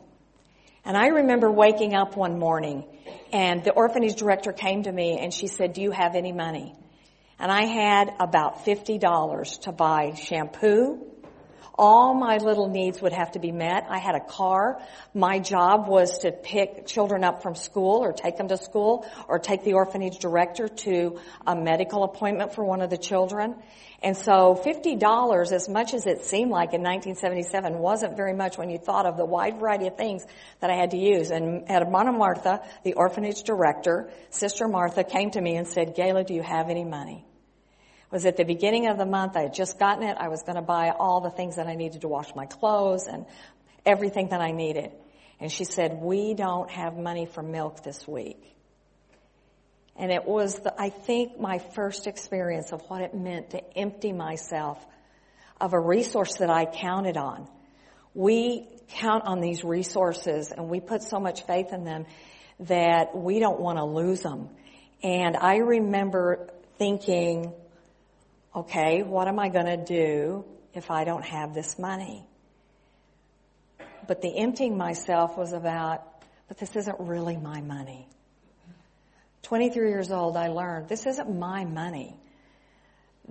And 0.85 0.97
I 0.97 1.07
remember 1.07 1.51
waking 1.51 1.93
up 1.93 2.15
one 2.15 2.39
morning 2.39 2.85
and 3.31 3.63
the 3.63 3.71
orphanage 3.71 4.15
director 4.15 4.53
came 4.53 4.83
to 4.83 4.91
me 4.91 5.19
and 5.19 5.33
she 5.33 5.47
said, 5.47 5.73
do 5.73 5.81
you 5.81 5.91
have 5.91 6.15
any 6.15 6.31
money? 6.31 6.75
And 7.37 7.51
I 7.51 7.65
had 7.65 8.13
about 8.19 8.65
$50 8.65 9.61
to 9.61 9.71
buy 9.71 10.13
shampoo, 10.15 11.05
all 11.79 12.13
my 12.13 12.37
little 12.37 12.67
needs 12.67 13.01
would 13.01 13.13
have 13.13 13.31
to 13.31 13.39
be 13.39 13.53
met. 13.53 13.87
I 13.89 13.99
had 13.99 14.13
a 14.13 14.19
car. 14.19 14.81
My 15.13 15.39
job 15.39 15.87
was 15.87 16.19
to 16.19 16.31
pick 16.33 16.85
children 16.85 17.23
up 17.23 17.41
from 17.41 17.55
school 17.55 18.03
or 18.03 18.11
take 18.11 18.35
them 18.35 18.49
to 18.49 18.57
school 18.57 19.05
or 19.29 19.39
take 19.39 19.63
the 19.63 19.73
orphanage 19.73 20.19
director 20.19 20.67
to 20.67 21.19
a 21.47 21.55
medical 21.55 22.03
appointment 22.03 22.53
for 22.53 22.65
one 22.65 22.81
of 22.81 22.89
the 22.89 22.97
children. 22.97 23.55
And 24.03 24.17
so 24.17 24.61
$50, 24.65 25.51
as 25.53 25.69
much 25.69 25.93
as 25.93 26.05
it 26.05 26.25
seemed 26.25 26.51
like 26.51 26.73
in 26.73 26.81
1977, 26.81 27.77
wasn't 27.77 28.17
very 28.17 28.33
much 28.33 28.57
when 28.57 28.69
you 28.69 28.77
thought 28.77 29.05
of 29.05 29.15
the 29.15 29.25
wide 29.25 29.59
variety 29.59 29.87
of 29.87 29.95
things 29.95 30.25
that 30.59 30.69
I 30.69 30.75
had 30.75 30.91
to 30.91 30.97
use. 30.97 31.31
And 31.31 31.71
at 31.71 31.89
Mama 31.89 32.11
Martha, 32.11 32.61
the 32.83 32.93
orphanage 32.93 33.43
director, 33.43 34.09
Sister 34.31 34.67
Martha, 34.67 35.05
came 35.05 35.31
to 35.31 35.41
me 35.41 35.55
and 35.55 35.65
said, 35.65 35.95
Gayla, 35.95 36.25
do 36.25 36.33
you 36.33 36.43
have 36.43 36.69
any 36.69 36.83
money? 36.83 37.25
Was 38.11 38.25
at 38.25 38.37
the 38.37 38.43
beginning 38.43 38.87
of 38.87 38.97
the 38.97 39.05
month. 39.05 39.35
I 39.35 39.43
had 39.43 39.53
just 39.53 39.77
gotten 39.77 40.03
it. 40.03 40.17
I 40.19 40.29
was 40.29 40.43
going 40.43 40.55
to 40.55 40.61
buy 40.61 40.91
all 40.97 41.21
the 41.21 41.29
things 41.29 41.57
that 41.57 41.67
I 41.67 41.75
needed 41.75 42.01
to 42.01 42.07
wash 42.07 42.33
my 42.35 42.45
clothes 42.45 43.07
and 43.07 43.25
everything 43.85 44.29
that 44.29 44.41
I 44.41 44.51
needed. 44.51 44.91
And 45.39 45.51
she 45.51 45.63
said, 45.63 46.01
we 46.01 46.33
don't 46.33 46.69
have 46.69 46.97
money 46.97 47.25
for 47.25 47.41
milk 47.41 47.83
this 47.83 48.07
week. 48.07 48.43
And 49.95 50.11
it 50.11 50.25
was, 50.25 50.55
the, 50.59 50.73
I 50.79 50.89
think, 50.89 51.39
my 51.39 51.59
first 51.59 52.07
experience 52.07 52.71
of 52.71 52.81
what 52.87 53.01
it 53.01 53.13
meant 53.13 53.51
to 53.51 53.77
empty 53.77 54.13
myself 54.13 54.83
of 55.59 55.73
a 55.73 55.79
resource 55.79 56.37
that 56.37 56.49
I 56.49 56.65
counted 56.65 57.17
on. 57.17 57.47
We 58.13 58.67
count 58.89 59.25
on 59.25 59.39
these 59.39 59.63
resources 59.63 60.51
and 60.51 60.69
we 60.69 60.79
put 60.79 61.03
so 61.03 61.19
much 61.19 61.45
faith 61.45 61.73
in 61.73 61.83
them 61.83 62.05
that 62.61 63.15
we 63.15 63.39
don't 63.39 63.59
want 63.59 63.77
to 63.77 63.85
lose 63.85 64.21
them. 64.21 64.49
And 65.03 65.37
I 65.37 65.57
remember 65.57 66.49
thinking, 66.77 67.53
okay, 68.55 69.03
what 69.03 69.27
am 69.27 69.39
I 69.39 69.49
going 69.49 69.65
to 69.65 69.77
do 69.77 70.45
if 70.73 70.89
I 70.91 71.03
don't 71.03 71.25
have 71.25 71.53
this 71.53 71.77
money? 71.77 72.25
But 74.07 74.21
the 74.21 74.35
emptying 74.37 74.77
myself 74.77 75.37
was 75.37 75.53
about, 75.53 76.03
but 76.47 76.57
this 76.57 76.75
isn't 76.75 76.99
really 76.99 77.37
my 77.37 77.61
money. 77.61 78.07
23 79.43 79.89
years 79.89 80.11
old, 80.11 80.35
I 80.35 80.47
learned 80.47 80.89
this 80.89 81.05
isn't 81.05 81.39
my 81.39 81.65
money. 81.65 82.15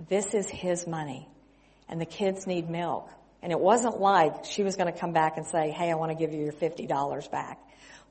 This 0.07 0.33
is 0.33 0.49
his 0.49 0.87
money. 0.87 1.27
And 1.87 1.99
the 1.99 2.05
kids 2.05 2.47
need 2.47 2.69
milk. 2.69 3.09
And 3.41 3.51
it 3.51 3.59
wasn't 3.59 3.99
like 3.99 4.45
she 4.45 4.63
was 4.63 4.75
going 4.75 4.91
to 4.91 4.97
come 4.97 5.11
back 5.11 5.37
and 5.37 5.45
say, 5.45 5.71
hey, 5.71 5.91
I 5.91 5.95
want 5.95 6.11
to 6.11 6.15
give 6.15 6.33
you 6.33 6.43
your 6.43 6.53
$50 6.53 7.31
back. 7.31 7.59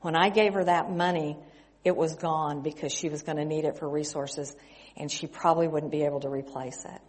When 0.01 0.15
I 0.15 0.29
gave 0.29 0.53
her 0.53 0.63
that 0.63 0.91
money, 0.91 1.37
it 1.83 1.95
was 1.95 2.15
gone 2.15 2.61
because 2.61 2.91
she 2.91 3.09
was 3.09 3.23
going 3.23 3.37
to 3.37 3.45
need 3.45 3.65
it 3.65 3.77
for 3.77 3.87
resources 3.87 4.55
and 4.99 5.11
she 5.11 5.27
probably 5.27 5.67
wouldn't 5.67 5.91
be 5.91 6.03
able 6.03 6.19
to 6.19 6.29
replace 6.29 6.85
it. 6.85 7.01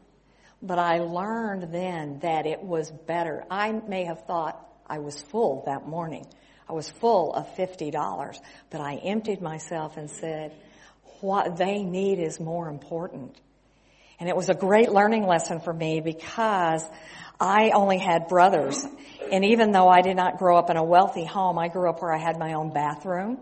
But 0.63 0.79
I 0.79 0.99
learned 0.99 1.73
then 1.73 2.21
that 2.21 2.47
it 2.47 2.63
was 2.63 2.91
better. 2.91 3.45
I 3.51 3.73
may 3.73 4.05
have 4.05 4.27
thought 4.27 4.65
I 4.87 4.99
was 4.99 5.21
full 5.21 5.65
that 5.67 5.87
morning. 5.87 6.27
I 6.69 6.73
was 6.73 6.89
full 6.89 7.33
of 7.35 7.47
$50, 7.57 8.39
but 8.71 8.81
I 8.81 8.97
emptied 8.97 9.43
myself 9.43 9.97
and 9.97 10.11
said, 10.11 10.55
what 11.21 11.57
they 11.57 11.83
need 11.83 12.19
is 12.19 12.39
more 12.39 12.69
important. 12.69 13.39
And 14.19 14.29
it 14.29 14.37
was 14.37 14.49
a 14.49 14.55
great 14.55 14.91
learning 14.91 15.27
lesson 15.27 15.61
for 15.61 15.73
me 15.73 16.01
because 16.01 16.85
I 17.41 17.71
only 17.71 17.99
had 17.99 18.29
brothers. 18.29 18.87
And 19.33 19.45
even 19.47 19.73
though 19.73 19.89
I 19.89 20.03
did 20.03 20.17
not 20.17 20.39
grow 20.39 20.59
up 20.59 20.69
in 20.69 20.77
a 20.77 20.85
wealthy 20.85 21.25
home, 21.25 21.59
I 21.59 21.69
grew 21.69 21.89
up 21.89 22.03
where 22.03 22.15
I 22.15 22.19
had 22.19 22.39
my 22.39 22.53
own 22.53 22.73
bathroom. 22.73 23.39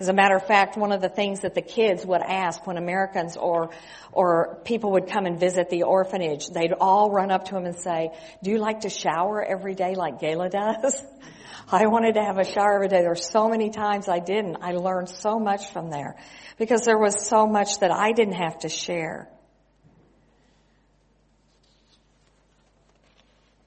As 0.00 0.08
a 0.08 0.12
matter 0.12 0.34
of 0.34 0.46
fact, 0.46 0.76
one 0.76 0.92
of 0.92 1.00
the 1.00 1.08
things 1.08 1.40
that 1.40 1.54
the 1.54 1.62
kids 1.62 2.04
would 2.04 2.22
ask 2.22 2.66
when 2.66 2.76
Americans 2.76 3.36
or, 3.36 3.70
or 4.12 4.58
people 4.64 4.92
would 4.92 5.08
come 5.08 5.26
and 5.26 5.38
visit 5.38 5.70
the 5.70 5.84
orphanage, 5.84 6.48
they'd 6.48 6.72
all 6.72 7.10
run 7.10 7.30
up 7.30 7.44
to 7.46 7.56
him 7.56 7.64
and 7.64 7.76
say, 7.76 8.10
do 8.42 8.50
you 8.50 8.58
like 8.58 8.80
to 8.80 8.90
shower 8.90 9.42
every 9.44 9.74
day 9.74 9.94
like 9.94 10.20
Gayla 10.20 10.50
does? 10.50 11.02
I 11.72 11.86
wanted 11.86 12.14
to 12.14 12.22
have 12.22 12.38
a 12.38 12.44
shower 12.44 12.74
every 12.74 12.88
day. 12.88 13.00
There 13.00 13.08
were 13.08 13.14
so 13.14 13.48
many 13.48 13.70
times 13.70 14.08
I 14.08 14.18
didn't. 14.18 14.58
I 14.60 14.72
learned 14.72 15.08
so 15.08 15.38
much 15.38 15.70
from 15.72 15.90
there 15.90 16.16
because 16.58 16.84
there 16.84 16.98
was 16.98 17.26
so 17.26 17.46
much 17.46 17.78
that 17.78 17.90
I 17.90 18.12
didn't 18.12 18.34
have 18.34 18.58
to 18.60 18.68
share. 18.68 19.30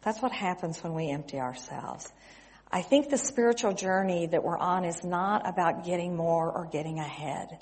That's 0.04 0.22
what 0.22 0.32
happens 0.32 0.82
when 0.84 0.94
we 0.94 1.10
empty 1.10 1.40
ourselves. 1.40 2.12
I 2.72 2.82
think 2.82 3.10
the 3.10 3.18
spiritual 3.18 3.74
journey 3.74 4.28
that 4.28 4.44
we're 4.44 4.58
on 4.58 4.84
is 4.84 5.04
not 5.04 5.48
about 5.48 5.86
getting 5.86 6.16
more 6.16 6.52
or 6.52 6.66
getting 6.66 7.00
ahead. 7.00 7.60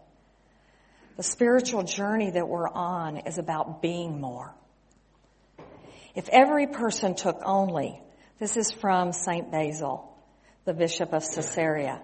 The 1.18 1.24
spiritual 1.24 1.84
journey 1.84 2.32
that 2.32 2.48
we're 2.48 2.68
on 2.68 3.18
is 3.18 3.38
about 3.38 3.82
being 3.82 4.20
more. 4.20 4.54
If 6.16 6.28
every 6.30 6.68
person 6.68 7.16
took 7.16 7.40
only, 7.46 8.02
this 8.40 8.58
is 8.58 8.72
from 8.72 9.12
St. 9.12 9.52
Basil, 9.52 10.12
the 10.66 10.74
Bishop 10.74 11.14
of 11.14 11.24
Caesarea, 11.24 12.02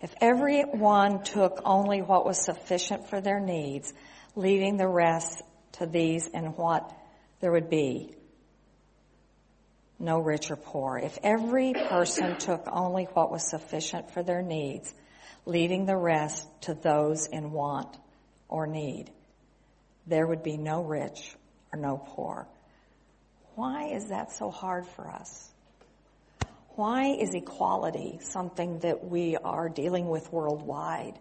if 0.00 0.14
everyone 0.20 1.22
took 1.22 1.62
only 1.64 2.02
what 2.02 2.26
was 2.26 2.44
sufficient 2.44 3.08
for 3.08 3.20
their 3.20 3.40
needs, 3.40 3.92
leaving 4.36 4.76
the 4.76 4.88
rest 4.88 5.42
to 5.72 5.86
these 5.86 6.28
and 6.28 6.56
what 6.56 6.92
there 7.40 7.52
would 7.52 7.70
be 7.70 8.14
no 10.04 10.18
rich 10.18 10.50
or 10.50 10.56
poor. 10.56 10.98
If 10.98 11.18
every 11.22 11.72
person 11.72 12.36
took 12.36 12.68
only 12.70 13.04
what 13.14 13.30
was 13.30 13.48
sufficient 13.48 14.10
for 14.12 14.22
their 14.22 14.42
needs, 14.42 14.92
leaving 15.46 15.86
the 15.86 15.96
rest 15.96 16.46
to 16.62 16.74
those 16.74 17.26
in 17.26 17.50
want 17.50 17.96
or 18.48 18.66
need, 18.66 19.10
there 20.06 20.26
would 20.26 20.42
be 20.42 20.56
no 20.56 20.82
rich 20.82 21.34
or 21.72 21.78
no 21.78 21.96
poor. 21.96 22.46
Why 23.54 23.88
is 23.88 24.08
that 24.08 24.32
so 24.32 24.50
hard 24.50 24.86
for 24.86 25.08
us? 25.08 25.50
Why 26.76 27.14
is 27.14 27.34
equality 27.34 28.18
something 28.20 28.80
that 28.80 29.04
we 29.04 29.36
are 29.36 29.68
dealing 29.68 30.08
with 30.08 30.32
worldwide? 30.32 31.18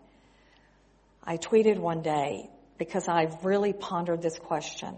I 1.23 1.37
tweeted 1.37 1.77
one 1.77 2.01
day 2.01 2.49
because 2.77 3.07
I've 3.07 3.45
really 3.45 3.71
pondered 3.71 4.21
this 4.21 4.37
question 4.37 4.95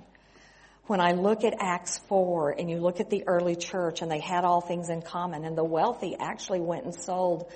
when 0.88 1.02
I 1.02 1.14
look 1.14 1.44
at 1.44 1.56
Acts 1.60 2.00
4 2.10 2.52
and 2.60 2.70
you 2.70 2.78
look 2.78 3.00
at 3.00 3.10
the 3.10 3.28
early 3.28 3.56
church 3.56 4.02
and 4.02 4.12
they 4.12 4.20
had 4.20 4.44
all 4.44 4.62
things 4.62 4.90
in 4.90 5.02
common 5.02 5.44
and 5.44 5.58
the 5.58 5.64
wealthy 5.64 6.16
actually 6.20 6.62
went 6.62 6.86
and 6.86 6.94
sold 6.94 7.52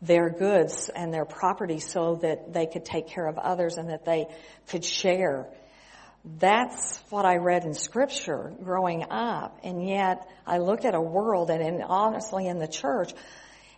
their 0.00 0.30
goods 0.30 0.88
and 0.88 1.12
their 1.12 1.24
property 1.24 1.78
so 1.78 2.16
that 2.22 2.52
they 2.52 2.66
could 2.66 2.84
take 2.84 3.08
care 3.08 3.26
of 3.26 3.38
others 3.38 3.76
and 3.76 3.90
that 3.90 4.04
they 4.04 4.26
could 4.68 4.84
share. 4.84 5.46
That's 6.24 6.98
what 7.10 7.24
I 7.24 7.36
read 7.36 7.64
in 7.64 7.74
scripture 7.74 8.52
growing 8.62 9.04
up. 9.10 9.58
And 9.62 9.86
yet 9.86 10.28
I 10.46 10.58
look 10.58 10.84
at 10.84 10.94
a 10.94 11.00
world 11.00 11.50
and 11.50 11.62
in, 11.62 11.82
honestly 11.82 12.46
in 12.46 12.58
the 12.58 12.68
church, 12.68 13.12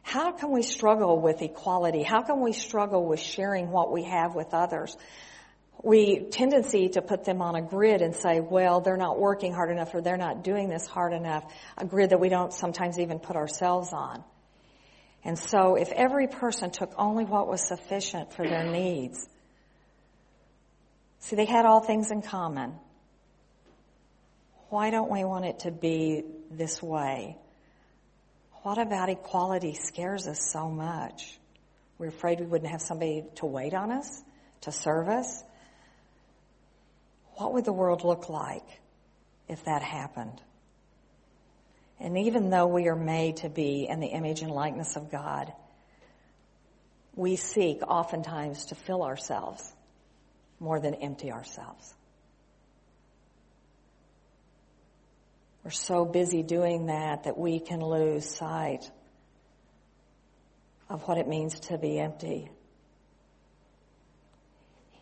how 0.02 0.32
can 0.32 0.50
we 0.50 0.62
struggle 0.62 1.20
with 1.20 1.42
equality? 1.42 2.02
How 2.02 2.22
can 2.22 2.40
we 2.40 2.52
struggle 2.52 3.06
with 3.06 3.20
sharing 3.20 3.70
what 3.70 3.90
we 3.90 4.04
have 4.04 4.34
with 4.34 4.52
others? 4.52 4.96
We 5.84 6.20
tendency 6.20 6.88
to 6.90 7.02
put 7.02 7.24
them 7.24 7.42
on 7.42 7.54
a 7.56 7.62
grid 7.62 8.00
and 8.00 8.16
say, 8.16 8.40
well, 8.40 8.80
they're 8.80 8.96
not 8.96 9.18
working 9.18 9.52
hard 9.52 9.70
enough 9.70 9.94
or 9.94 10.00
they're 10.00 10.16
not 10.16 10.42
doing 10.42 10.70
this 10.70 10.86
hard 10.86 11.12
enough, 11.12 11.44
a 11.76 11.84
grid 11.84 12.10
that 12.10 12.20
we 12.20 12.30
don't 12.30 12.54
sometimes 12.54 12.98
even 12.98 13.18
put 13.18 13.36
ourselves 13.36 13.92
on. 13.92 14.24
And 15.24 15.38
so 15.38 15.76
if 15.76 15.90
every 15.92 16.26
person 16.26 16.70
took 16.70 16.92
only 16.96 17.24
what 17.24 17.48
was 17.48 17.66
sufficient 17.66 18.32
for 18.32 18.48
their 18.48 18.64
needs, 18.64 19.28
see, 21.20 21.36
they 21.36 21.44
had 21.44 21.66
all 21.66 21.80
things 21.80 22.10
in 22.10 22.22
common. 22.22 22.74
Why 24.70 24.90
don't 24.90 25.10
we 25.10 25.22
want 25.24 25.44
it 25.44 25.60
to 25.60 25.70
be 25.70 26.24
this 26.50 26.82
way? 26.82 27.36
What 28.62 28.78
about 28.78 29.10
equality 29.10 29.74
scares 29.74 30.26
us 30.26 30.50
so 30.50 30.70
much? 30.70 31.38
We're 31.98 32.08
afraid 32.08 32.40
we 32.40 32.46
wouldn't 32.46 32.70
have 32.70 32.80
somebody 32.80 33.24
to 33.36 33.46
wait 33.46 33.74
on 33.74 33.92
us, 33.92 34.22
to 34.62 34.72
serve 34.72 35.08
us 35.08 35.44
what 37.36 37.52
would 37.52 37.64
the 37.64 37.72
world 37.72 38.04
look 38.04 38.28
like 38.28 38.66
if 39.48 39.64
that 39.64 39.82
happened? 39.82 40.40
And 42.00 42.18
even 42.18 42.50
though 42.50 42.66
we 42.66 42.88
are 42.88 42.96
made 42.96 43.38
to 43.38 43.48
be 43.48 43.86
in 43.88 44.00
the 44.00 44.08
image 44.08 44.42
and 44.42 44.50
likeness 44.50 44.96
of 44.96 45.10
God, 45.10 45.52
we 47.14 47.36
seek 47.36 47.82
oftentimes 47.82 48.66
to 48.66 48.74
fill 48.74 49.02
ourselves 49.02 49.72
more 50.58 50.80
than 50.80 50.94
empty 50.94 51.30
ourselves. 51.30 51.94
We're 55.62 55.70
so 55.70 56.04
busy 56.04 56.42
doing 56.42 56.86
that 56.86 57.24
that 57.24 57.38
we 57.38 57.58
can 57.58 57.80
lose 57.80 58.28
sight 58.28 58.90
of 60.90 61.02
what 61.08 61.16
it 61.16 61.26
means 61.26 61.58
to 61.60 61.78
be 61.78 61.98
empty. 61.98 62.50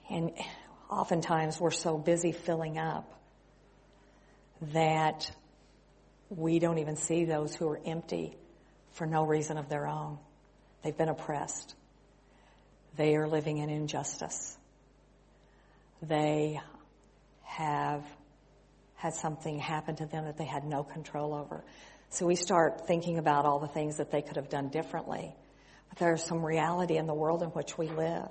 And 0.08 0.30
oftentimes 0.92 1.58
we're 1.58 1.70
so 1.70 1.96
busy 1.96 2.32
filling 2.32 2.78
up 2.78 3.10
that 4.72 5.30
we 6.28 6.58
don't 6.58 6.78
even 6.78 6.96
see 6.96 7.24
those 7.24 7.54
who 7.54 7.68
are 7.68 7.80
empty 7.84 8.36
for 8.92 9.06
no 9.06 9.24
reason 9.24 9.56
of 9.56 9.68
their 9.68 9.86
own. 9.86 10.18
They've 10.82 10.96
been 10.96 11.08
oppressed. 11.08 11.74
They 12.96 13.16
are 13.16 13.26
living 13.26 13.58
in 13.58 13.70
injustice. 13.70 14.56
They 16.02 16.60
have 17.44 18.04
had 18.96 19.14
something 19.14 19.58
happen 19.58 19.96
to 19.96 20.06
them 20.06 20.26
that 20.26 20.36
they 20.36 20.44
had 20.44 20.64
no 20.64 20.84
control 20.84 21.34
over. 21.34 21.64
So 22.10 22.26
we 22.26 22.36
start 22.36 22.86
thinking 22.86 23.18
about 23.18 23.46
all 23.46 23.58
the 23.58 23.68
things 23.68 23.96
that 23.96 24.10
they 24.10 24.20
could 24.20 24.36
have 24.36 24.50
done 24.50 24.68
differently. 24.68 25.32
But 25.88 25.98
there's 25.98 26.22
some 26.22 26.44
reality 26.44 26.98
in 26.98 27.06
the 27.06 27.14
world 27.14 27.42
in 27.42 27.48
which 27.48 27.78
we 27.78 27.88
live. 27.88 28.28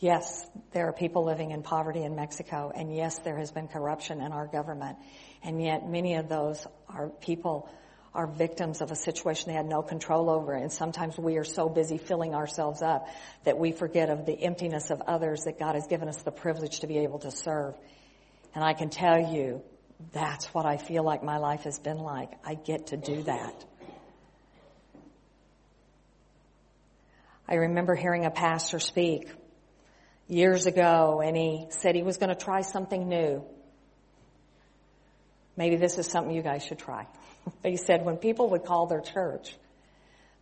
Yes, 0.00 0.46
there 0.72 0.88
are 0.88 0.94
people 0.94 1.26
living 1.26 1.50
in 1.50 1.62
poverty 1.62 2.02
in 2.02 2.16
Mexico, 2.16 2.72
and 2.74 2.94
yes, 2.94 3.18
there 3.18 3.36
has 3.36 3.52
been 3.52 3.68
corruption 3.68 4.22
in 4.22 4.32
our 4.32 4.46
government. 4.46 4.96
And 5.42 5.62
yet 5.62 5.86
many 5.86 6.14
of 6.14 6.26
those 6.26 6.66
are 6.88 7.10
people 7.10 7.68
are 8.14 8.26
victims 8.26 8.80
of 8.80 8.90
a 8.90 8.96
situation 8.96 9.50
they 9.50 9.54
had 9.54 9.66
no 9.66 9.82
control 9.82 10.30
over. 10.30 10.54
And 10.54 10.72
sometimes 10.72 11.18
we 11.18 11.36
are 11.36 11.44
so 11.44 11.68
busy 11.68 11.98
filling 11.98 12.34
ourselves 12.34 12.80
up 12.80 13.06
that 13.44 13.58
we 13.58 13.72
forget 13.72 14.08
of 14.08 14.24
the 14.24 14.32
emptiness 14.32 14.90
of 14.90 15.02
others 15.02 15.42
that 15.44 15.58
God 15.58 15.74
has 15.74 15.86
given 15.86 16.08
us 16.08 16.22
the 16.22 16.32
privilege 16.32 16.80
to 16.80 16.86
be 16.86 16.98
able 16.98 17.20
to 17.20 17.30
serve. 17.30 17.74
And 18.54 18.64
I 18.64 18.72
can 18.72 18.88
tell 18.88 19.32
you, 19.32 19.62
that's 20.12 20.46
what 20.46 20.64
I 20.64 20.78
feel 20.78 21.04
like 21.04 21.22
my 21.22 21.36
life 21.36 21.64
has 21.64 21.78
been 21.78 21.98
like. 21.98 22.32
I 22.44 22.54
get 22.54 22.88
to 22.88 22.96
do 22.96 23.22
that. 23.24 23.64
I 27.46 27.54
remember 27.54 27.94
hearing 27.94 28.24
a 28.24 28.30
pastor 28.30 28.80
speak 28.80 29.28
years 30.30 30.66
ago 30.66 31.20
and 31.22 31.36
he 31.36 31.66
said 31.70 31.94
he 31.94 32.02
was 32.02 32.16
going 32.16 32.28
to 32.28 32.40
try 32.40 32.62
something 32.62 33.08
new. 33.08 33.44
Maybe 35.56 35.76
this 35.76 35.98
is 35.98 36.06
something 36.06 36.34
you 36.34 36.42
guys 36.42 36.64
should 36.64 36.78
try. 36.78 37.06
He 37.64 37.78
said 37.78 38.04
when 38.04 38.16
people 38.16 38.50
would 38.50 38.64
call 38.64 38.86
their 38.86 39.00
church, 39.00 39.56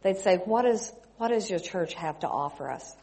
they'd 0.02 0.18
say, 0.18 0.36
what, 0.36 0.66
is, 0.66 0.92
what 1.16 1.28
does 1.28 1.48
your 1.48 1.60
church 1.60 1.94
have 1.94 2.18
to 2.20 2.28
offer 2.28 2.70
us? 2.70 2.94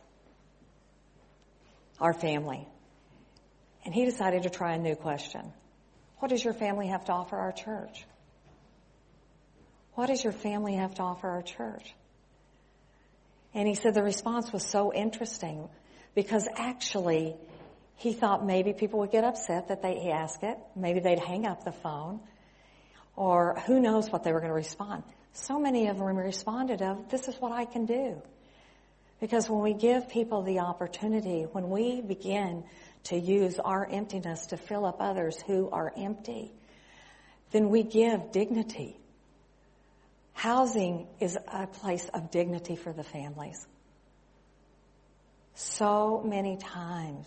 Our 2.00 2.14
family. 2.14 2.68
And 3.86 3.94
he 3.94 4.06
decided 4.06 4.44
to 4.44 4.50
try 4.50 4.74
a 4.74 4.78
new 4.78 4.96
question. 4.96 5.54
What 6.20 6.30
does 6.30 6.44
your 6.44 6.54
family 6.54 6.88
have 6.88 7.06
to 7.06 7.14
offer 7.14 7.38
our 7.38 7.52
church? 7.54 8.06
What 9.94 10.08
does 10.08 10.24
your 10.24 10.34
family 10.34 10.76
have 10.76 10.96
to 10.96 11.04
offer 11.04 11.30
our 11.30 11.42
church? 11.42 11.96
And 13.54 13.68
he 13.68 13.76
said 13.76 13.94
the 13.94 14.04
response 14.04 14.52
was 14.52 14.66
so 14.66 14.94
interesting 14.94 15.70
because 16.16 16.48
actually 16.56 17.36
he 17.98 18.14
thought 18.14 18.46
maybe 18.46 18.74
people 18.74 19.00
would 19.00 19.12
get 19.12 19.24
upset 19.24 19.68
that 19.68 19.82
they 19.82 20.10
asked 20.12 20.44
it. 20.44 20.58
Maybe 20.76 21.00
they'd 21.00 21.20
hang 21.20 21.46
up 21.46 21.64
the 21.64 21.72
phone 21.72 22.20
or 23.16 23.60
who 23.68 23.80
knows 23.80 24.10
what 24.10 24.24
they 24.24 24.34
were 24.34 24.40
going 24.40 24.50
to 24.50 24.56
respond. 24.56 25.04
So 25.34 25.60
many 25.60 25.88
of 25.88 25.98
them 25.98 26.16
responded 26.16 26.82
of, 26.82 27.10
this 27.10 27.28
is 27.28 27.36
what 27.36 27.52
I 27.52 27.66
can 27.66 27.86
do. 27.86 28.22
Because 29.20 29.50
when 29.50 29.62
we 29.62 29.74
give 29.74 30.10
people 30.10 30.44
the 30.44 30.60
opportunity, 30.60 31.44
when 31.44 31.70
we 31.70 32.02
begin 32.02 32.64
to 33.06 33.18
use 33.18 33.60
our 33.60 33.88
emptiness 33.90 34.48
to 34.48 34.58
fill 34.58 34.86
up 34.86 34.98
others 35.00 35.42
who 35.46 35.70
are 35.70 35.94
empty, 35.96 36.52
then 37.52 37.70
we 37.70 37.84
give 37.84 38.32
dignity. 38.32 38.98
Housing 40.34 41.08
is 41.20 41.38
a 41.48 41.68
place 41.68 42.10
of 42.14 42.32
dignity 42.32 42.76
for 42.76 42.92
the 42.92 43.04
families. 43.04 43.66
So 45.56 46.22
many 46.24 46.58
times 46.58 47.26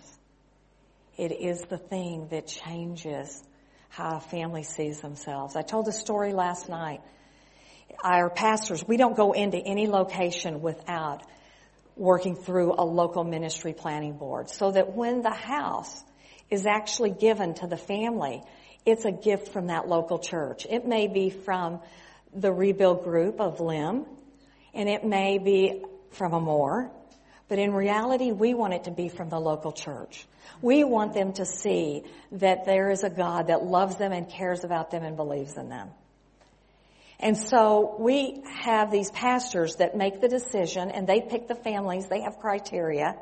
it 1.16 1.32
is 1.32 1.62
the 1.62 1.78
thing 1.78 2.28
that 2.30 2.46
changes 2.46 3.42
how 3.88 4.18
a 4.18 4.20
family 4.20 4.62
sees 4.62 5.00
themselves. 5.00 5.56
I 5.56 5.62
told 5.62 5.88
a 5.88 5.92
story 5.92 6.34
last 6.34 6.68
night. 6.68 7.00
Our 8.04 8.28
pastors, 8.28 8.86
we 8.86 8.98
don't 8.98 9.16
go 9.16 9.32
into 9.32 9.56
any 9.56 9.86
location 9.88 10.60
without 10.60 11.22
working 11.96 12.36
through 12.36 12.74
a 12.76 12.84
local 12.84 13.24
ministry 13.24 13.72
planning 13.72 14.18
board 14.18 14.50
so 14.50 14.70
that 14.72 14.94
when 14.94 15.22
the 15.22 15.32
house 15.32 16.04
is 16.50 16.66
actually 16.66 17.10
given 17.10 17.54
to 17.54 17.66
the 17.66 17.78
family, 17.78 18.42
it's 18.84 19.06
a 19.06 19.10
gift 19.10 19.48
from 19.48 19.68
that 19.68 19.88
local 19.88 20.18
church. 20.18 20.66
It 20.68 20.86
may 20.86 21.08
be 21.08 21.30
from 21.30 21.80
the 22.34 22.52
rebuild 22.52 23.04
group 23.04 23.40
of 23.40 23.60
Lim, 23.60 24.04
and 24.74 24.88
it 24.88 25.02
may 25.02 25.38
be 25.38 25.82
from 26.10 26.34
Amor, 26.34 26.90
but 27.48 27.58
in 27.58 27.72
reality, 27.72 28.30
we 28.30 28.54
want 28.54 28.74
it 28.74 28.84
to 28.84 28.90
be 28.90 29.08
from 29.08 29.30
the 29.30 29.40
local 29.40 29.72
church. 29.72 30.26
We 30.60 30.84
want 30.84 31.14
them 31.14 31.32
to 31.34 31.46
see 31.46 32.04
that 32.32 32.66
there 32.66 32.90
is 32.90 33.04
a 33.04 33.10
God 33.10 33.46
that 33.46 33.64
loves 33.64 33.96
them 33.96 34.12
and 34.12 34.28
cares 34.28 34.64
about 34.64 34.90
them 34.90 35.02
and 35.02 35.16
believes 35.16 35.56
in 35.56 35.68
them. 35.68 35.90
And 37.20 37.36
so 37.36 37.96
we 37.98 38.42
have 38.62 38.90
these 38.90 39.10
pastors 39.10 39.76
that 39.76 39.96
make 39.96 40.20
the 40.20 40.28
decision 40.28 40.90
and 40.90 41.06
they 41.06 41.20
pick 41.20 41.48
the 41.48 41.54
families, 41.54 42.06
they 42.06 42.20
have 42.20 42.38
criteria, 42.38 43.16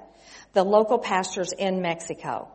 the 0.53 0.65
local 0.65 0.99
pastors 0.99 1.53
in 1.53 1.81
Mexico. 1.81 2.49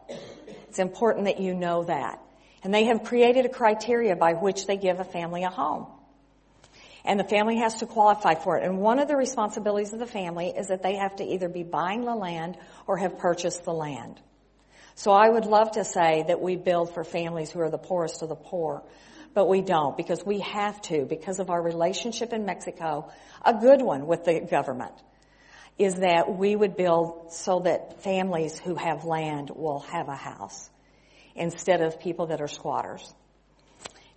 It's 0.69 0.79
important 0.79 1.25
that 1.25 1.39
you 1.39 1.55
know 1.55 1.83
that. 1.85 2.19
And 2.63 2.73
they 2.73 2.85
have 2.85 3.03
created 3.03 3.45
a 3.45 3.49
criteria 3.49 4.15
by 4.15 4.33
which 4.33 4.67
they 4.67 4.77
give 4.77 4.99
a 4.99 5.03
family 5.03 5.43
a 5.43 5.49
home. 5.49 5.87
And 7.03 7.19
the 7.19 7.23
family 7.23 7.57
has 7.57 7.75
to 7.79 7.85
qualify 7.85 8.35
for 8.35 8.57
it. 8.57 8.63
And 8.63 8.77
one 8.77 8.99
of 8.99 9.07
the 9.07 9.15
responsibilities 9.15 9.93
of 9.93 9.99
the 9.99 10.05
family 10.05 10.49
is 10.49 10.67
that 10.67 10.83
they 10.83 10.95
have 10.95 11.15
to 11.15 11.23
either 11.23 11.49
be 11.49 11.63
buying 11.63 12.05
the 12.05 12.15
land 12.15 12.57
or 12.85 12.97
have 12.97 13.17
purchased 13.17 13.63
the 13.63 13.73
land. 13.73 14.19
So 14.95 15.11
I 15.11 15.29
would 15.29 15.45
love 15.45 15.71
to 15.71 15.83
say 15.83 16.25
that 16.27 16.41
we 16.41 16.55
build 16.55 16.93
for 16.93 17.03
families 17.03 17.49
who 17.49 17.61
are 17.61 17.71
the 17.71 17.77
poorest 17.77 18.21
of 18.21 18.29
the 18.29 18.35
poor, 18.35 18.83
but 19.33 19.47
we 19.47 19.61
don't 19.61 19.97
because 19.97 20.23
we 20.25 20.39
have 20.41 20.81
to 20.83 21.05
because 21.05 21.39
of 21.39 21.49
our 21.49 21.61
relationship 21.61 22.33
in 22.33 22.45
Mexico, 22.45 23.11
a 23.43 23.53
good 23.53 23.81
one 23.81 24.05
with 24.05 24.25
the 24.25 24.41
government, 24.41 24.93
is 25.77 25.95
that 25.95 26.37
we 26.37 26.55
would 26.55 26.75
build 26.75 27.31
so 27.31 27.61
that 27.61 28.03
families 28.03 28.59
who 28.59 28.75
have 28.75 29.05
land 29.05 29.49
will 29.49 29.79
have 29.79 30.09
a 30.09 30.15
house 30.15 30.69
instead 31.35 31.81
of 31.81 31.99
people 31.99 32.27
that 32.27 32.41
are 32.41 32.47
squatters. 32.47 33.13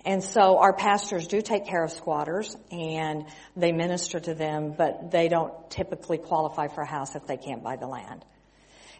And 0.04 0.22
so 0.22 0.58
our 0.58 0.74
pastors 0.74 1.26
do 1.26 1.40
take 1.40 1.66
care 1.66 1.82
of 1.82 1.90
squatters 1.90 2.56
and 2.70 3.24
they 3.56 3.72
minister 3.72 4.20
to 4.20 4.34
them, 4.34 4.74
but 4.76 5.10
they 5.10 5.28
don't 5.28 5.52
typically 5.70 6.18
qualify 6.18 6.68
for 6.68 6.82
a 6.82 6.86
house 6.86 7.14
if 7.14 7.26
they 7.26 7.38
can't 7.38 7.62
buy 7.62 7.76
the 7.76 7.86
land. 7.86 8.24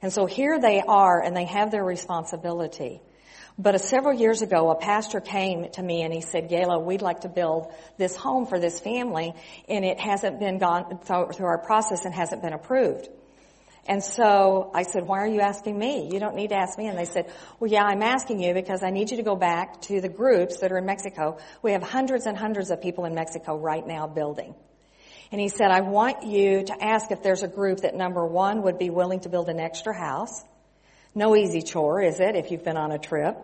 And 0.00 0.12
so 0.12 0.26
here 0.26 0.58
they 0.58 0.82
are 0.86 1.22
and 1.22 1.36
they 1.36 1.44
have 1.44 1.70
their 1.70 1.84
responsibility. 1.84 3.02
But 3.58 3.74
uh, 3.74 3.78
several 3.78 4.18
years 4.18 4.42
ago, 4.42 4.70
a 4.70 4.76
pastor 4.76 5.20
came 5.20 5.70
to 5.72 5.82
me 5.82 6.02
and 6.02 6.12
he 6.12 6.20
said, 6.20 6.48
Gayla, 6.48 6.82
we'd 6.82 7.02
like 7.02 7.20
to 7.20 7.28
build 7.28 7.72
this 7.98 8.16
home 8.16 8.46
for 8.46 8.58
this 8.58 8.80
family 8.80 9.32
and 9.68 9.84
it 9.84 10.00
hasn't 10.00 10.40
been 10.40 10.58
gone 10.58 10.98
through 11.04 11.46
our 11.46 11.58
process 11.58 12.04
and 12.04 12.14
hasn't 12.14 12.42
been 12.42 12.52
approved. 12.52 13.08
And 13.86 14.02
so 14.02 14.70
I 14.74 14.82
said, 14.82 15.06
why 15.06 15.18
are 15.18 15.26
you 15.26 15.40
asking 15.40 15.78
me? 15.78 16.08
You 16.10 16.18
don't 16.18 16.36
need 16.36 16.48
to 16.48 16.56
ask 16.56 16.78
me. 16.78 16.86
And 16.86 16.96
they 16.96 17.04
said, 17.04 17.30
well, 17.60 17.70
yeah, 17.70 17.82
I'm 17.82 18.02
asking 18.02 18.42
you 18.42 18.54
because 18.54 18.82
I 18.82 18.90
need 18.90 19.10
you 19.10 19.18
to 19.18 19.22
go 19.22 19.36
back 19.36 19.82
to 19.82 20.00
the 20.00 20.08
groups 20.08 20.60
that 20.60 20.72
are 20.72 20.78
in 20.78 20.86
Mexico. 20.86 21.38
We 21.62 21.72
have 21.72 21.82
hundreds 21.82 22.24
and 22.26 22.36
hundreds 22.36 22.70
of 22.70 22.80
people 22.80 23.04
in 23.04 23.14
Mexico 23.14 23.58
right 23.58 23.86
now 23.86 24.06
building. 24.06 24.54
And 25.30 25.40
he 25.40 25.48
said, 25.48 25.70
I 25.70 25.80
want 25.80 26.22
you 26.24 26.64
to 26.64 26.84
ask 26.84 27.10
if 27.10 27.22
there's 27.22 27.42
a 27.42 27.48
group 27.48 27.80
that 27.80 27.94
number 27.94 28.24
one 28.24 28.62
would 28.62 28.78
be 28.78 28.88
willing 28.88 29.20
to 29.20 29.28
build 29.28 29.48
an 29.48 29.60
extra 29.60 29.94
house. 29.94 30.42
No 31.14 31.36
easy 31.36 31.60
chore, 31.60 32.02
is 32.02 32.20
it, 32.20 32.36
if 32.36 32.50
you've 32.50 32.64
been 32.64 32.76
on 32.76 32.90
a 32.90 32.98
trip? 32.98 33.36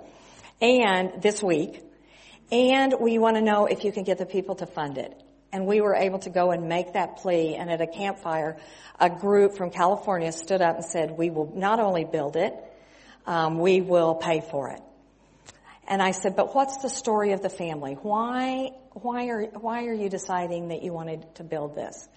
And 0.62 1.20
this 1.20 1.42
week. 1.42 1.82
And 2.50 2.94
we 2.98 3.18
want 3.18 3.36
to 3.36 3.42
know 3.42 3.66
if 3.66 3.84
you 3.84 3.92
can 3.92 4.04
get 4.04 4.18
the 4.18 4.26
people 4.26 4.54
to 4.56 4.66
fund 4.66 4.98
it. 4.98 5.20
And 5.52 5.66
we 5.66 5.80
were 5.80 5.94
able 5.94 6.20
to 6.20 6.30
go 6.30 6.52
and 6.52 6.68
make 6.68 6.92
that 6.92 7.18
plea. 7.18 7.56
And 7.56 7.70
at 7.70 7.80
a 7.80 7.86
campfire, 7.86 8.56
a 8.98 9.10
group 9.10 9.56
from 9.56 9.70
California 9.70 10.32
stood 10.32 10.62
up 10.62 10.76
and 10.76 10.84
said, 10.84 11.10
we 11.10 11.30
will 11.30 11.52
not 11.54 11.80
only 11.80 12.04
build 12.04 12.36
it, 12.36 12.54
um, 13.26 13.58
we 13.58 13.80
will 13.80 14.14
pay 14.14 14.40
for 14.40 14.70
it. 14.70 14.80
And 15.88 16.00
I 16.00 16.12
said, 16.12 16.36
but 16.36 16.54
what's 16.54 16.78
the 16.82 16.88
story 16.88 17.32
of 17.32 17.42
the 17.42 17.50
family? 17.50 17.94
Why, 17.94 18.70
why 18.92 19.26
are, 19.26 19.42
why 19.46 19.86
are 19.86 19.94
you 19.94 20.08
deciding 20.08 20.68
that 20.68 20.82
you 20.82 20.92
wanted 20.92 21.34
to 21.36 21.44
build 21.44 21.74
this? 21.74 22.08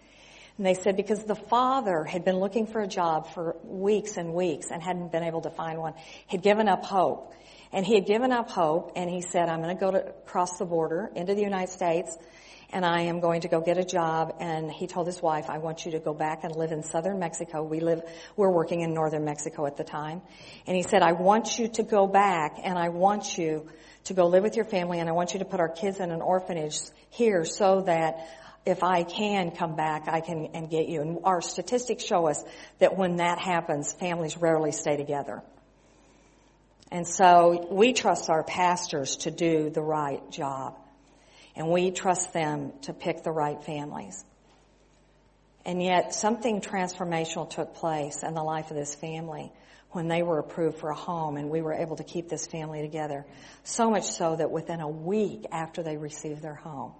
And 0.58 0.66
they 0.68 0.76
said 0.76 0.96
because 0.96 1.24
the 1.24 1.36
father 1.36 2.04
had 2.04 2.24
been 2.24 2.38
looking 2.38 2.68
for 2.68 2.82
a 2.82 2.88
job 2.88 3.34
for 3.34 3.56
weeks 3.64 4.18
and 4.18 4.36
weeks 4.36 4.68
and 4.70 4.84
hadn't 4.84 5.12
been 5.12 5.24
able 5.24 5.42
to 5.42 5.50
find 5.50 5.80
one. 5.80 5.96
He'd 6.28 6.44
given 6.44 6.68
up 6.68 6.86
hope. 6.86 7.34
And 7.72 7.84
he 7.84 7.96
had 7.96 8.06
given 8.06 8.32
up 8.32 8.52
hope 8.52 8.92
and 8.96 9.10
he 9.10 9.22
said, 9.22 9.50
I'm 9.50 9.64
going 9.64 9.76
to 9.76 9.80
go 9.80 9.90
to 9.90 10.14
cross 10.28 10.60
the 10.60 10.66
border 10.66 11.10
into 11.16 11.34
the 11.34 11.42
United 11.42 11.72
States 11.72 12.16
and 12.74 12.84
I 12.84 13.02
am 13.02 13.20
going 13.20 13.42
to 13.42 13.48
go 13.48 13.62
get 13.62 13.78
a 13.78 13.86
job. 13.86 14.36
And 14.40 14.72
he 14.72 14.88
told 14.88 15.08
his 15.08 15.22
wife, 15.22 15.50
I 15.50 15.60
want 15.60 15.86
you 15.86 15.92
to 15.92 16.00
go 16.00 16.14
back 16.14 16.44
and 16.44 16.56
live 16.56 16.72
in 16.72 16.84
southern 16.84 17.20
Mexico. 17.20 17.64
We 17.64 17.80
live, 17.80 18.02
we're 18.36 18.50
working 18.50 18.82
in 18.82 18.94
northern 18.94 19.24
Mexico 19.24 19.66
at 19.68 19.78
the 19.78 19.84
time. 19.84 20.22
And 20.66 20.76
he 20.76 20.84
said, 20.84 21.04
I 21.04 21.14
want 21.14 21.60
you 21.60 21.68
to 21.70 21.84
go 21.84 22.08
back 22.08 22.58
and 22.64 22.78
I 22.78 22.90
want 22.90 23.38
you 23.38 23.70
to 24.06 24.14
go 24.14 24.26
live 24.26 24.44
with 24.44 24.56
your 24.56 24.66
family 24.66 25.00
and 25.00 25.08
I 25.08 25.14
want 25.14 25.34
you 25.34 25.40
to 25.40 25.46
put 25.46 25.60
our 25.60 25.70
kids 25.70 26.00
in 26.00 26.12
an 26.12 26.22
orphanage 26.22 26.80
here 27.10 27.46
so 27.46 27.82
that 27.82 28.28
if 28.66 28.84
I 28.84 29.04
can 29.04 29.52
come 29.52 29.76
back, 29.76 30.08
I 30.08 30.22
can 30.22 30.50
and 30.54 30.70
get 30.70 30.88
you. 30.88 31.02
And 31.02 31.20
our 31.24 31.42
statistics 31.42 32.04
show 32.04 32.28
us 32.28 32.44
that 32.80 32.98
when 32.98 33.18
that 33.18 33.38
happens, 33.38 33.94
families 33.94 34.38
rarely 34.38 34.72
stay 34.72 34.98
together. 34.98 35.44
And 36.92 37.08
so 37.08 37.68
we 37.72 37.94
trust 37.94 38.30
our 38.30 38.44
pastors 38.44 39.18
to 39.18 39.32
do 39.32 39.70
the 39.70 39.82
right 39.82 40.22
job. 40.32 40.78
And 41.56 41.70
we 41.70 41.92
trust 41.92 42.34
them 42.34 42.74
to 42.84 42.94
pick 42.94 43.24
the 43.24 43.32
right 43.32 43.62
families. 43.64 44.24
And 45.66 45.82
yet 45.82 46.14
something 46.14 46.62
transformational 46.62 47.50
took 47.50 47.76
place 47.76 48.24
in 48.24 48.34
the 48.34 48.44
life 48.44 48.70
of 48.70 48.76
this 48.76 48.96
family 48.96 49.52
when 49.92 50.08
they 50.08 50.24
were 50.24 50.40
approved 50.40 50.80
for 50.80 50.90
a 50.90 50.96
home 50.96 51.38
and 51.38 51.50
we 51.50 51.62
were 51.62 51.74
able 51.74 51.96
to 51.96 52.04
keep 52.04 52.28
this 52.28 52.48
family 52.48 52.82
together. 52.82 53.26
So 53.64 53.90
much 53.90 54.06
so 54.06 54.36
that 54.36 54.52
within 54.52 54.82
a 54.82 54.90
week 54.90 55.46
after 55.52 55.84
they 55.84 55.98
received 55.98 56.42
their 56.42 56.56
home, 56.56 56.94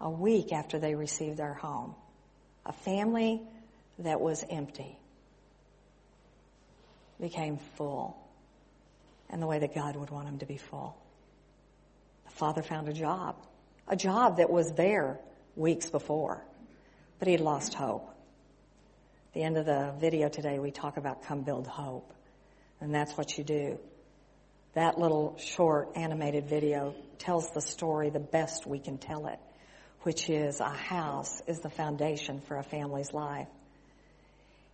a 0.00 0.08
week 0.08 0.52
after 0.52 0.78
they 0.78 0.94
received 0.94 1.36
their 1.36 1.54
home, 1.54 1.94
a 2.64 2.72
family 2.72 3.42
that 3.98 4.20
was 4.20 4.44
empty 4.48 4.96
became 7.20 7.58
full 7.76 8.16
in 9.32 9.40
the 9.40 9.46
way 9.46 9.58
that 9.58 9.74
God 9.74 9.96
would 9.96 10.10
want 10.10 10.26
them 10.26 10.38
to 10.38 10.46
be 10.46 10.58
full. 10.58 10.96
The 12.36 12.40
father 12.40 12.62
found 12.62 12.86
a 12.86 12.92
job, 12.92 13.36
a 13.88 13.96
job 13.96 14.36
that 14.36 14.50
was 14.50 14.70
there 14.72 15.18
weeks 15.56 15.88
before, 15.88 16.44
but 17.18 17.28
he'd 17.28 17.40
lost 17.40 17.72
hope. 17.72 18.10
At 18.10 19.32
the 19.32 19.42
end 19.42 19.56
of 19.56 19.64
the 19.64 19.94
video 19.98 20.28
today, 20.28 20.58
we 20.58 20.70
talk 20.70 20.98
about 20.98 21.24
come 21.24 21.44
build 21.44 21.66
hope. 21.66 22.12
And 22.78 22.94
that's 22.94 23.16
what 23.16 23.38
you 23.38 23.42
do. 23.42 23.78
That 24.74 24.98
little 24.98 25.38
short 25.38 25.96
animated 25.96 26.46
video 26.46 26.94
tells 27.16 27.48
the 27.52 27.62
story 27.62 28.10
the 28.10 28.20
best 28.20 28.66
we 28.66 28.80
can 28.80 28.98
tell 28.98 29.28
it, 29.28 29.38
which 30.02 30.28
is 30.28 30.60
a 30.60 30.68
house 30.68 31.40
is 31.46 31.60
the 31.60 31.70
foundation 31.70 32.42
for 32.42 32.58
a 32.58 32.62
family's 32.62 33.14
life. 33.14 33.48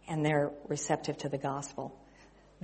And 0.08 0.26
they're 0.26 0.50
receptive 0.66 1.18
to 1.18 1.28
the 1.28 1.38
gospel. 1.38 1.96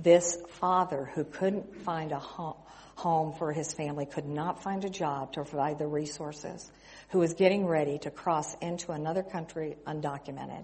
This 0.01 0.37
father 0.59 1.11
who 1.13 1.25
couldn't 1.25 1.83
find 1.83 2.13
a 2.13 2.19
home 2.19 3.33
for 3.33 3.51
his 3.51 3.73
family, 3.73 4.05
could 4.05 4.25
not 4.25 4.63
find 4.63 4.85
a 4.85 4.89
job 4.89 5.33
to 5.33 5.43
provide 5.43 5.77
the 5.77 5.87
resources, 5.87 6.71
who 7.09 7.19
was 7.19 7.33
getting 7.33 7.65
ready 7.65 7.97
to 7.99 8.09
cross 8.09 8.55
into 8.61 8.93
another 8.93 9.23
country 9.23 9.75
undocumented, 9.85 10.63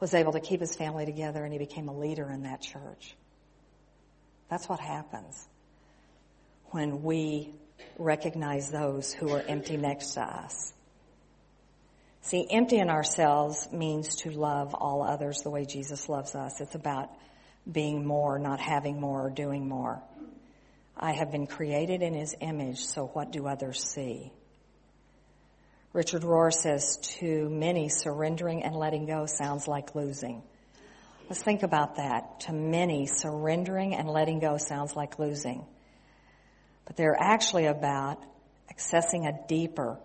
was 0.00 0.14
able 0.14 0.32
to 0.32 0.40
keep 0.40 0.60
his 0.60 0.74
family 0.74 1.04
together 1.04 1.44
and 1.44 1.52
he 1.52 1.58
became 1.58 1.88
a 1.88 1.98
leader 1.98 2.30
in 2.30 2.44
that 2.44 2.62
church. 2.62 3.14
That's 4.48 4.68
what 4.68 4.80
happens 4.80 5.46
when 6.70 7.02
we 7.02 7.54
recognize 7.98 8.70
those 8.70 9.12
who 9.12 9.30
are 9.30 9.42
empty 9.46 9.76
next 9.76 10.14
to 10.14 10.22
us. 10.22 10.72
See, 12.22 12.46
emptying 12.50 12.88
ourselves 12.88 13.68
means 13.72 14.16
to 14.22 14.30
love 14.30 14.74
all 14.74 15.02
others 15.02 15.42
the 15.42 15.50
way 15.50 15.66
Jesus 15.66 16.08
loves 16.08 16.34
us. 16.34 16.60
It's 16.62 16.74
about 16.74 17.10
being 17.70 18.06
more, 18.06 18.38
not 18.38 18.60
having 18.60 19.00
more, 19.00 19.26
or 19.26 19.30
doing 19.30 19.68
more. 19.68 20.02
I 20.96 21.12
have 21.12 21.32
been 21.32 21.46
created 21.46 22.02
in 22.02 22.14
his 22.14 22.34
image, 22.40 22.84
so 22.84 23.06
what 23.06 23.32
do 23.32 23.46
others 23.46 23.82
see? 23.82 24.32
Richard 25.92 26.22
Rohr 26.22 26.52
says, 26.52 26.98
to 27.18 27.48
many, 27.48 27.88
surrendering 27.88 28.64
and 28.64 28.74
letting 28.74 29.06
go 29.06 29.26
sounds 29.26 29.68
like 29.68 29.94
losing. 29.94 30.42
Let's 31.28 31.42
think 31.42 31.62
about 31.62 31.96
that. 31.96 32.40
To 32.40 32.52
many, 32.52 33.06
surrendering 33.06 33.94
and 33.94 34.08
letting 34.08 34.40
go 34.40 34.56
sounds 34.58 34.94
like 34.94 35.18
losing. 35.18 35.64
But 36.84 36.96
they're 36.96 37.16
actually 37.18 37.66
about 37.66 38.22
accessing 38.72 39.26
a 39.26 39.46
deeper, 39.48 39.98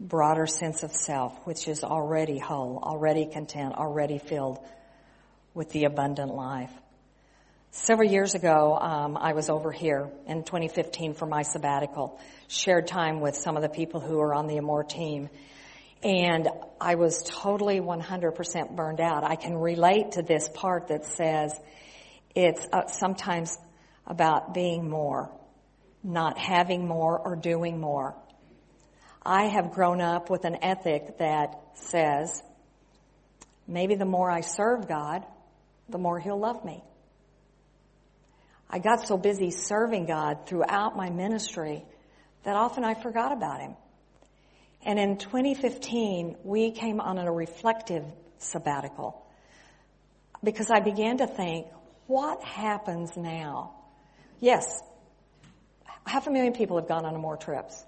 broader 0.00 0.46
sense 0.46 0.82
of 0.82 0.92
self, 0.92 1.46
which 1.46 1.68
is 1.68 1.84
already 1.84 2.38
whole, 2.38 2.80
already 2.82 3.26
content, 3.26 3.74
already 3.74 4.18
filled 4.18 4.58
with 5.54 5.70
the 5.70 5.84
abundant 5.84 6.34
life. 6.34 6.72
Several 7.72 8.10
years 8.10 8.34
ago, 8.34 8.76
um, 8.76 9.16
I 9.16 9.32
was 9.32 9.48
over 9.48 9.70
here 9.70 10.10
in 10.26 10.42
2015 10.42 11.14
for 11.14 11.26
my 11.26 11.42
sabbatical, 11.42 12.18
shared 12.48 12.88
time 12.88 13.20
with 13.20 13.36
some 13.36 13.56
of 13.56 13.62
the 13.62 13.68
people 13.68 14.00
who 14.00 14.18
are 14.18 14.34
on 14.34 14.48
the 14.48 14.56
Amor 14.56 14.82
team, 14.82 15.30
and 16.02 16.48
I 16.80 16.96
was 16.96 17.22
totally 17.22 17.78
100% 17.78 18.74
burned 18.74 19.00
out. 19.00 19.22
I 19.22 19.36
can 19.36 19.56
relate 19.56 20.12
to 20.12 20.22
this 20.22 20.48
part 20.48 20.88
that 20.88 21.04
says 21.04 21.54
it's 22.34 22.66
uh, 22.72 22.88
sometimes 22.88 23.56
about 24.04 24.52
being 24.52 24.90
more, 24.90 25.30
not 26.02 26.38
having 26.38 26.88
more 26.88 27.16
or 27.20 27.36
doing 27.36 27.78
more. 27.78 28.16
I 29.24 29.44
have 29.44 29.70
grown 29.70 30.00
up 30.00 30.28
with 30.28 30.44
an 30.44 30.56
ethic 30.60 31.18
that 31.18 31.54
says 31.74 32.42
maybe 33.68 33.94
the 33.94 34.06
more 34.06 34.28
I 34.28 34.40
serve 34.40 34.88
God, 34.88 35.24
the 35.88 35.98
more 35.98 36.18
He'll 36.18 36.40
love 36.40 36.64
me. 36.64 36.82
I 38.70 38.78
got 38.78 39.06
so 39.06 39.18
busy 39.18 39.50
serving 39.50 40.06
God 40.06 40.46
throughout 40.46 40.96
my 40.96 41.10
ministry 41.10 41.84
that 42.44 42.54
often 42.56 42.84
I 42.84 42.94
forgot 42.94 43.32
about 43.32 43.60
Him. 43.60 43.74
And 44.82 44.98
in 44.98 45.18
2015, 45.18 46.36
we 46.44 46.70
came 46.70 47.00
on 47.00 47.18
a 47.18 47.30
reflective 47.30 48.04
sabbatical 48.38 49.26
because 50.42 50.70
I 50.70 50.80
began 50.80 51.18
to 51.18 51.26
think, 51.26 51.66
what 52.06 52.42
happens 52.42 53.16
now? 53.16 53.74
Yes, 54.40 54.80
half 56.06 56.26
a 56.26 56.30
million 56.30 56.54
people 56.54 56.78
have 56.78 56.88
gone 56.88 57.04
on 57.04 57.20
more 57.20 57.36
trips. 57.36 57.84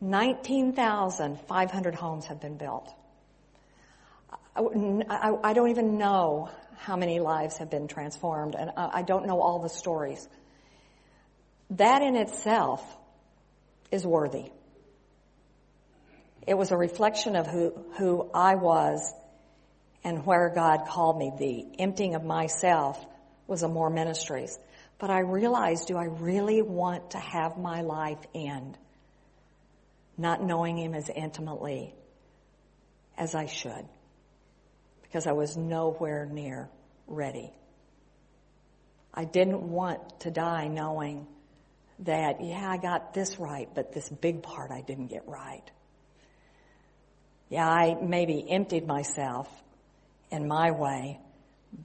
19,500 0.00 1.94
homes 1.94 2.26
have 2.26 2.40
been 2.40 2.56
built. 2.56 2.88
I, 4.56 5.32
I, 5.44 5.52
don't 5.52 5.70
even 5.70 5.98
know 5.98 6.50
how 6.78 6.96
many 6.96 7.20
lives 7.20 7.58
have 7.58 7.70
been 7.70 7.88
transformed, 7.88 8.54
and 8.54 8.70
uh, 8.76 8.90
I 8.92 9.02
don't 9.02 9.26
know 9.26 9.40
all 9.40 9.58
the 9.60 9.68
stories. 9.68 10.26
That 11.70 12.02
in 12.02 12.16
itself 12.16 12.82
is 13.90 14.06
worthy. 14.06 14.50
It 16.46 16.56
was 16.56 16.70
a 16.70 16.76
reflection 16.76 17.36
of 17.36 17.46
who, 17.46 17.74
who 17.98 18.30
I 18.32 18.54
was 18.54 19.12
and 20.02 20.24
where 20.24 20.48
God 20.48 20.86
called 20.88 21.18
me. 21.18 21.32
The 21.38 21.82
emptying 21.82 22.14
of 22.14 22.24
myself 22.24 23.04
was 23.46 23.62
Amor 23.62 23.90
Ministries. 23.90 24.58
But 24.98 25.10
I 25.10 25.20
realized, 25.20 25.88
do 25.88 25.96
I 25.96 26.04
really 26.04 26.62
want 26.62 27.10
to 27.10 27.18
have 27.18 27.58
my 27.58 27.82
life 27.82 28.18
end 28.34 28.78
not 30.16 30.42
knowing 30.42 30.78
Him 30.78 30.94
as 30.94 31.08
intimately 31.08 31.94
as 33.16 33.34
I 33.34 33.46
should? 33.46 33.86
Because 35.08 35.26
I 35.26 35.32
was 35.32 35.56
nowhere 35.56 36.26
near 36.26 36.68
ready. 37.06 37.50
I 39.12 39.24
didn't 39.24 39.62
want 39.62 40.20
to 40.20 40.30
die 40.30 40.68
knowing 40.68 41.26
that, 42.00 42.42
yeah, 42.44 42.70
I 42.70 42.76
got 42.76 43.14
this 43.14 43.38
right, 43.38 43.68
but 43.74 43.92
this 43.92 44.08
big 44.08 44.42
part 44.42 44.70
I 44.70 44.82
didn't 44.82 45.08
get 45.08 45.26
right. 45.26 45.64
Yeah, 47.48 47.68
I 47.68 47.96
maybe 48.00 48.44
emptied 48.48 48.86
myself 48.86 49.48
in 50.30 50.46
my 50.46 50.70
way, 50.70 51.18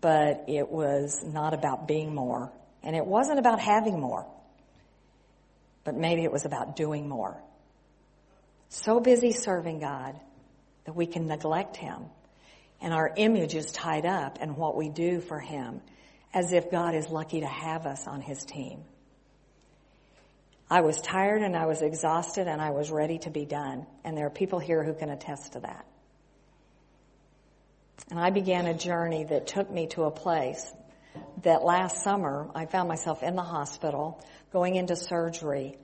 but 0.02 0.46
it 0.48 0.70
was 0.70 1.24
not 1.24 1.54
about 1.54 1.88
being 1.88 2.14
more. 2.14 2.52
And 2.84 2.96
it 2.96 3.06
wasn't 3.06 3.40
about 3.40 3.60
having 3.62 4.00
more, 4.00 4.28
but 5.86 5.96
maybe 5.96 6.24
it 6.24 6.32
was 6.32 6.46
about 6.46 6.76
doing 6.76 7.08
more. 7.08 7.42
So 8.68 9.00
busy 9.00 9.32
serving 9.32 9.80
God 9.80 10.20
that 10.86 10.94
we 10.94 11.06
can 11.06 11.28
neglect 11.28 11.78
Him 11.78 12.08
and 12.84 12.94
our 12.94 13.12
image 13.16 13.56
is 13.56 13.72
tied 13.72 14.06
up 14.06 14.40
in 14.42 14.58
what 14.58 14.76
we 14.76 14.90
do 14.90 15.22
for 15.22 15.40
Him 15.40 15.82
as 16.34 16.52
if 16.52 16.70
God 16.70 16.96
is 16.96 17.10
lucky 17.10 17.40
to 17.40 17.48
have 17.48 17.86
us 17.86 18.06
on 18.08 18.22
His 18.22 18.44
team. 18.44 18.84
I 20.70 20.82
was 20.82 21.00
tired 21.00 21.42
and 21.42 21.56
I 21.56 21.66
was 21.66 21.82
exhausted 21.82 22.48
and 22.48 22.62
I 22.62 22.72
was 22.72 22.92
ready 22.92 23.20
to 23.20 23.30
be 23.30 23.46
done. 23.46 23.86
And 24.04 24.18
there 24.18 24.26
are 24.26 24.32
people 24.32 24.60
here 24.60 24.84
who 24.84 24.94
can 24.94 25.10
attest 25.10 25.54
to 25.54 25.62
that. 25.62 25.86
And 28.10 28.20
I 28.20 28.32
began 28.32 28.66
a 28.66 28.74
journey 28.74 29.24
that 29.24 29.48
took 29.48 29.72
me 29.72 29.88
to 29.88 30.04
a 30.04 30.12
place 30.12 30.74
that 31.44 31.64
last 31.64 32.04
summer 32.04 32.50
I 32.54 32.66
found 32.66 32.90
myself 32.90 33.24
in 33.24 33.36
the 33.36 33.44
hospital 33.44 34.22
going 34.52 34.76
into 34.76 34.98
surgery 34.98 35.78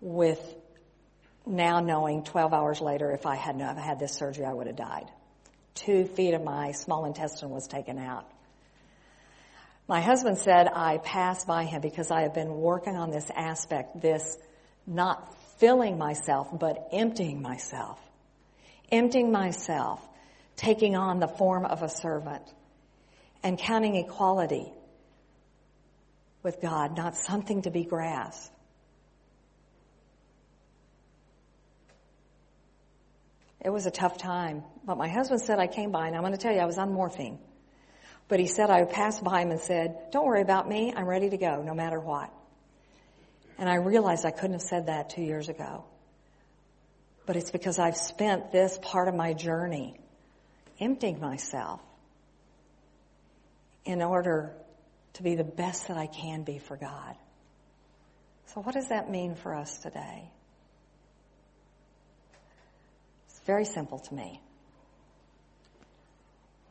with 0.00 0.40
now 1.44 1.80
knowing 1.80 2.22
12 2.22 2.52
hours 2.52 2.80
later 2.80 3.10
if 3.10 3.26
I 3.26 3.34
had 3.34 3.56
not 3.56 3.78
had 3.78 3.98
this 3.98 4.12
surgery 4.12 4.44
I 4.44 4.52
would 4.52 4.66
have 4.68 4.76
died 4.76 5.10
two 5.76 6.06
feet 6.06 6.34
of 6.34 6.42
my 6.42 6.72
small 6.72 7.04
intestine 7.04 7.50
was 7.50 7.68
taken 7.68 7.98
out. 7.98 8.26
My 9.88 10.00
husband 10.00 10.38
said 10.38 10.66
I 10.66 10.98
passed 10.98 11.46
by 11.46 11.64
him 11.64 11.80
because 11.80 12.10
I 12.10 12.22
have 12.22 12.34
been 12.34 12.56
working 12.56 12.96
on 12.96 13.10
this 13.10 13.30
aspect, 13.34 14.00
this 14.00 14.36
not 14.86 15.32
filling 15.58 15.96
myself, 15.96 16.48
but 16.52 16.88
emptying 16.92 17.40
myself. 17.40 17.98
Emptying 18.90 19.30
myself, 19.30 20.00
taking 20.56 20.96
on 20.96 21.20
the 21.20 21.28
form 21.28 21.64
of 21.64 21.82
a 21.82 21.88
servant, 21.88 22.42
and 23.42 23.58
counting 23.58 23.96
equality 23.96 24.72
with 26.42 26.60
God 26.60 26.96
not 26.96 27.16
something 27.16 27.62
to 27.62 27.70
be 27.70 27.84
grasped, 27.84 28.55
It 33.66 33.72
was 33.72 33.84
a 33.84 33.90
tough 33.90 34.16
time. 34.16 34.62
But 34.84 34.96
my 34.96 35.08
husband 35.08 35.40
said 35.40 35.58
I 35.58 35.66
came 35.66 35.90
by, 35.90 36.06
and 36.06 36.14
I'm 36.14 36.22
going 36.22 36.32
to 36.32 36.38
tell 36.38 36.54
you, 36.54 36.60
I 36.60 36.66
was 36.66 36.78
on 36.78 36.92
morphine. 36.92 37.40
But 38.28 38.38
he 38.38 38.46
said 38.46 38.70
I 38.70 38.84
passed 38.84 39.24
by 39.24 39.42
him 39.42 39.50
and 39.50 39.58
said, 39.58 40.12
Don't 40.12 40.24
worry 40.24 40.40
about 40.40 40.68
me. 40.68 40.94
I'm 40.96 41.06
ready 41.06 41.30
to 41.30 41.36
go, 41.36 41.62
no 41.62 41.74
matter 41.74 41.98
what. 41.98 42.32
And 43.58 43.68
I 43.68 43.74
realized 43.74 44.24
I 44.24 44.30
couldn't 44.30 44.52
have 44.52 44.62
said 44.62 44.86
that 44.86 45.10
two 45.10 45.22
years 45.22 45.48
ago. 45.48 45.84
But 47.26 47.34
it's 47.34 47.50
because 47.50 47.80
I've 47.80 47.96
spent 47.96 48.52
this 48.52 48.78
part 48.80 49.08
of 49.08 49.16
my 49.16 49.32
journey 49.32 49.98
emptying 50.78 51.18
myself 51.18 51.80
in 53.84 54.00
order 54.00 54.52
to 55.14 55.24
be 55.24 55.34
the 55.34 55.42
best 55.42 55.88
that 55.88 55.96
I 55.96 56.06
can 56.06 56.44
be 56.44 56.58
for 56.58 56.76
God. 56.76 57.16
So, 58.54 58.60
what 58.60 58.76
does 58.76 58.90
that 58.90 59.10
mean 59.10 59.34
for 59.34 59.56
us 59.56 59.78
today? 59.78 60.30
It's 63.28 63.35
very 63.46 63.64
simple 63.64 64.00
to 64.00 64.14
me. 64.14 64.40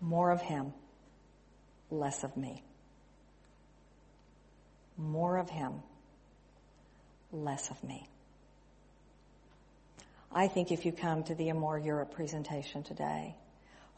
More 0.02 0.32
of 0.32 0.42
Him, 0.42 0.74
less 1.90 2.24
of 2.24 2.36
me. 2.38 2.64
More 4.98 5.38
of 5.38 5.50
Him, 5.50 5.82
less 7.32 7.70
of 7.72 7.84
me. 7.84 8.08
I 10.32 10.48
think 10.48 10.72
if 10.72 10.86
you 10.86 10.92
come 10.92 11.24
to 11.24 11.36
the 11.36 11.50
Amor 11.50 11.80
Europe 11.80 12.14
presentation 12.14 12.84
today, 12.84 13.36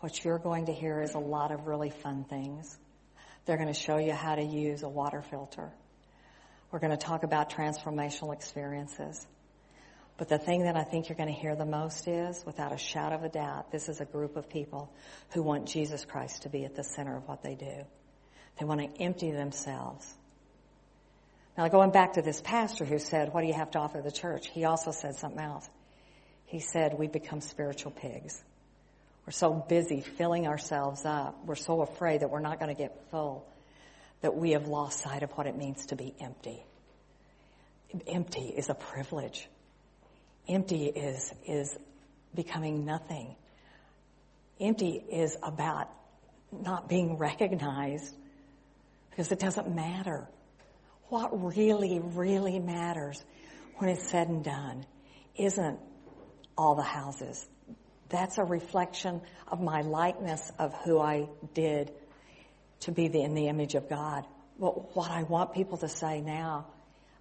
what 0.01 0.23
you're 0.23 0.37
going 0.37 0.67
to 0.67 0.73
hear 0.73 1.01
is 1.01 1.15
a 1.15 1.19
lot 1.19 1.51
of 1.51 1.65
really 1.65 1.89
fun 1.89 2.25
things. 2.25 2.77
They're 3.45 3.57
going 3.57 3.73
to 3.73 3.79
show 3.79 3.97
you 3.97 4.13
how 4.13 4.35
to 4.35 4.43
use 4.43 4.83
a 4.83 4.89
water 4.89 5.23
filter. 5.23 5.71
We're 6.69 6.79
going 6.79 6.91
to 6.91 6.97
talk 6.97 7.23
about 7.23 7.49
transformational 7.49 8.33
experiences. 8.33 9.25
But 10.17 10.29
the 10.29 10.39
thing 10.39 10.63
that 10.63 10.75
I 10.75 10.83
think 10.83 11.09
you're 11.09 11.17
going 11.17 11.33
to 11.33 11.39
hear 11.39 11.55
the 11.55 11.65
most 11.65 12.07
is, 12.07 12.43
without 12.45 12.73
a 12.73 12.77
shadow 12.77 13.15
of 13.15 13.23
a 13.23 13.29
doubt, 13.29 13.71
this 13.71 13.87
is 13.87 14.01
a 14.01 14.05
group 14.05 14.35
of 14.35 14.49
people 14.49 14.91
who 15.33 15.43
want 15.43 15.67
Jesus 15.67 16.05
Christ 16.05 16.43
to 16.43 16.49
be 16.49 16.65
at 16.65 16.75
the 16.75 16.83
center 16.83 17.15
of 17.15 17.27
what 17.27 17.43
they 17.43 17.53
do. 17.53 17.85
They 18.59 18.65
want 18.65 18.81
to 18.81 19.01
empty 19.01 19.31
themselves. 19.31 20.11
Now, 21.55 21.67
going 21.67 21.91
back 21.91 22.13
to 22.13 22.21
this 22.21 22.41
pastor 22.41 22.85
who 22.85 22.97
said, 22.97 23.33
What 23.33 23.41
do 23.41 23.47
you 23.47 23.53
have 23.53 23.71
to 23.71 23.79
offer 23.79 24.01
the 24.01 24.11
church? 24.11 24.47
He 24.47 24.65
also 24.65 24.91
said 24.91 25.15
something 25.15 25.39
else. 25.39 25.69
He 26.45 26.59
said, 26.59 26.97
We 26.97 27.07
become 27.07 27.41
spiritual 27.41 27.91
pigs. 27.91 28.43
We're 29.25 29.31
so 29.31 29.53
busy 29.53 30.01
filling 30.01 30.47
ourselves 30.47 31.05
up. 31.05 31.37
We're 31.45 31.55
so 31.55 31.81
afraid 31.81 32.21
that 32.21 32.31
we're 32.31 32.39
not 32.39 32.59
going 32.59 32.73
to 32.75 32.81
get 32.81 33.09
full 33.11 33.45
that 34.21 34.35
we 34.35 34.51
have 34.51 34.67
lost 34.67 35.01
sight 35.01 35.23
of 35.23 35.31
what 35.31 35.47
it 35.47 35.55
means 35.55 35.87
to 35.87 35.95
be 35.95 36.15
empty. 36.19 36.63
Empty 38.07 38.53
is 38.55 38.69
a 38.69 38.73
privilege. 38.73 39.47
Empty 40.47 40.85
is, 40.85 41.33
is 41.45 41.77
becoming 42.33 42.85
nothing. 42.85 43.35
Empty 44.59 45.03
is 45.11 45.37
about 45.43 45.89
not 46.51 46.87
being 46.87 47.17
recognized 47.17 48.15
because 49.09 49.31
it 49.31 49.39
doesn't 49.39 49.73
matter. 49.73 50.27
What 51.09 51.55
really, 51.55 51.99
really 51.99 52.59
matters 52.59 53.23
when 53.77 53.89
it's 53.89 54.09
said 54.09 54.29
and 54.29 54.43
done 54.43 54.85
isn't 55.35 55.79
all 56.57 56.75
the 56.75 56.83
houses. 56.83 57.45
That's 58.09 58.37
a 58.37 58.43
reflection 58.43 59.21
of 59.47 59.61
my 59.61 59.81
likeness 59.81 60.51
of 60.57 60.73
who 60.85 60.99
I 60.99 61.27
did 61.53 61.91
to 62.81 62.91
be 62.91 63.09
the, 63.09 63.21
in 63.21 63.33
the 63.33 63.47
image 63.47 63.75
of 63.75 63.89
God. 63.89 64.25
But 64.59 64.95
what 64.95 65.11
I 65.11 65.23
want 65.23 65.53
people 65.53 65.77
to 65.79 65.89
say 65.89 66.21
now 66.21 66.67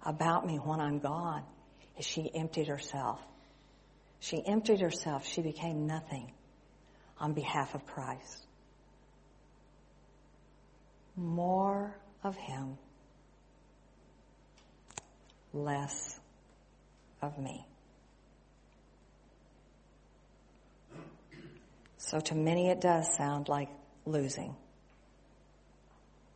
about 0.03 0.45
me 0.47 0.57
when 0.57 0.79
I'm 0.79 0.99
gone 0.99 1.43
is 1.97 2.05
she 2.05 2.29
emptied 2.33 2.67
herself. 2.67 3.19
She 4.19 4.43
emptied 4.45 4.81
herself. 4.81 5.25
She 5.25 5.41
became 5.41 5.87
nothing 5.87 6.31
on 7.19 7.33
behalf 7.33 7.75
of 7.75 7.85
Christ. 7.85 8.45
More 11.15 11.95
of 12.23 12.35
Him, 12.35 12.77
less 15.53 16.19
of 17.21 17.37
me. 17.37 17.65
So 21.97 22.19
to 22.19 22.35
many 22.35 22.69
it 22.69 22.79
does 22.79 23.15
sound 23.15 23.49
like 23.49 23.69
losing. 24.05 24.55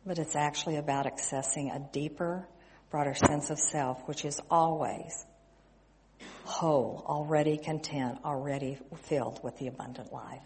But 0.04 0.18
it's 0.18 0.34
actually 0.34 0.76
about 0.76 1.06
accessing 1.06 1.74
a 1.74 1.78
deeper, 1.92 2.46
broader 2.90 3.14
sense 3.14 3.50
of 3.50 3.58
self, 3.58 4.06
which 4.06 4.24
is 4.24 4.40
always 4.50 5.24
whole, 6.44 7.04
already 7.06 7.58
content, 7.58 8.18
already 8.24 8.78
filled 9.04 9.42
with 9.42 9.58
the 9.58 9.68
abundant 9.68 10.12
life. 10.12 10.42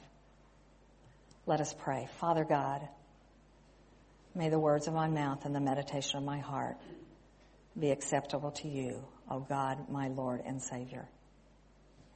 Let 1.46 1.60
us 1.60 1.74
pray. 1.78 2.08
Father 2.18 2.44
God, 2.44 2.86
may 4.34 4.48
the 4.48 4.58
words 4.58 4.88
of 4.88 4.94
my 4.94 5.08
mouth 5.08 5.44
and 5.44 5.54
the 5.54 5.60
meditation 5.60 6.18
of 6.18 6.24
my 6.24 6.38
heart 6.38 6.76
be 7.78 7.90
acceptable 7.90 8.50
to 8.52 8.68
you, 8.68 9.04
O 9.30 9.40
God, 9.40 9.88
my 9.90 10.08
Lord 10.08 10.42
and 10.44 10.62
Savior. 10.62 11.08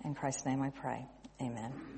In 0.05 0.15
Christ's 0.15 0.47
name 0.47 0.63
I 0.63 0.71
pray. 0.71 1.07
Amen. 1.41 1.91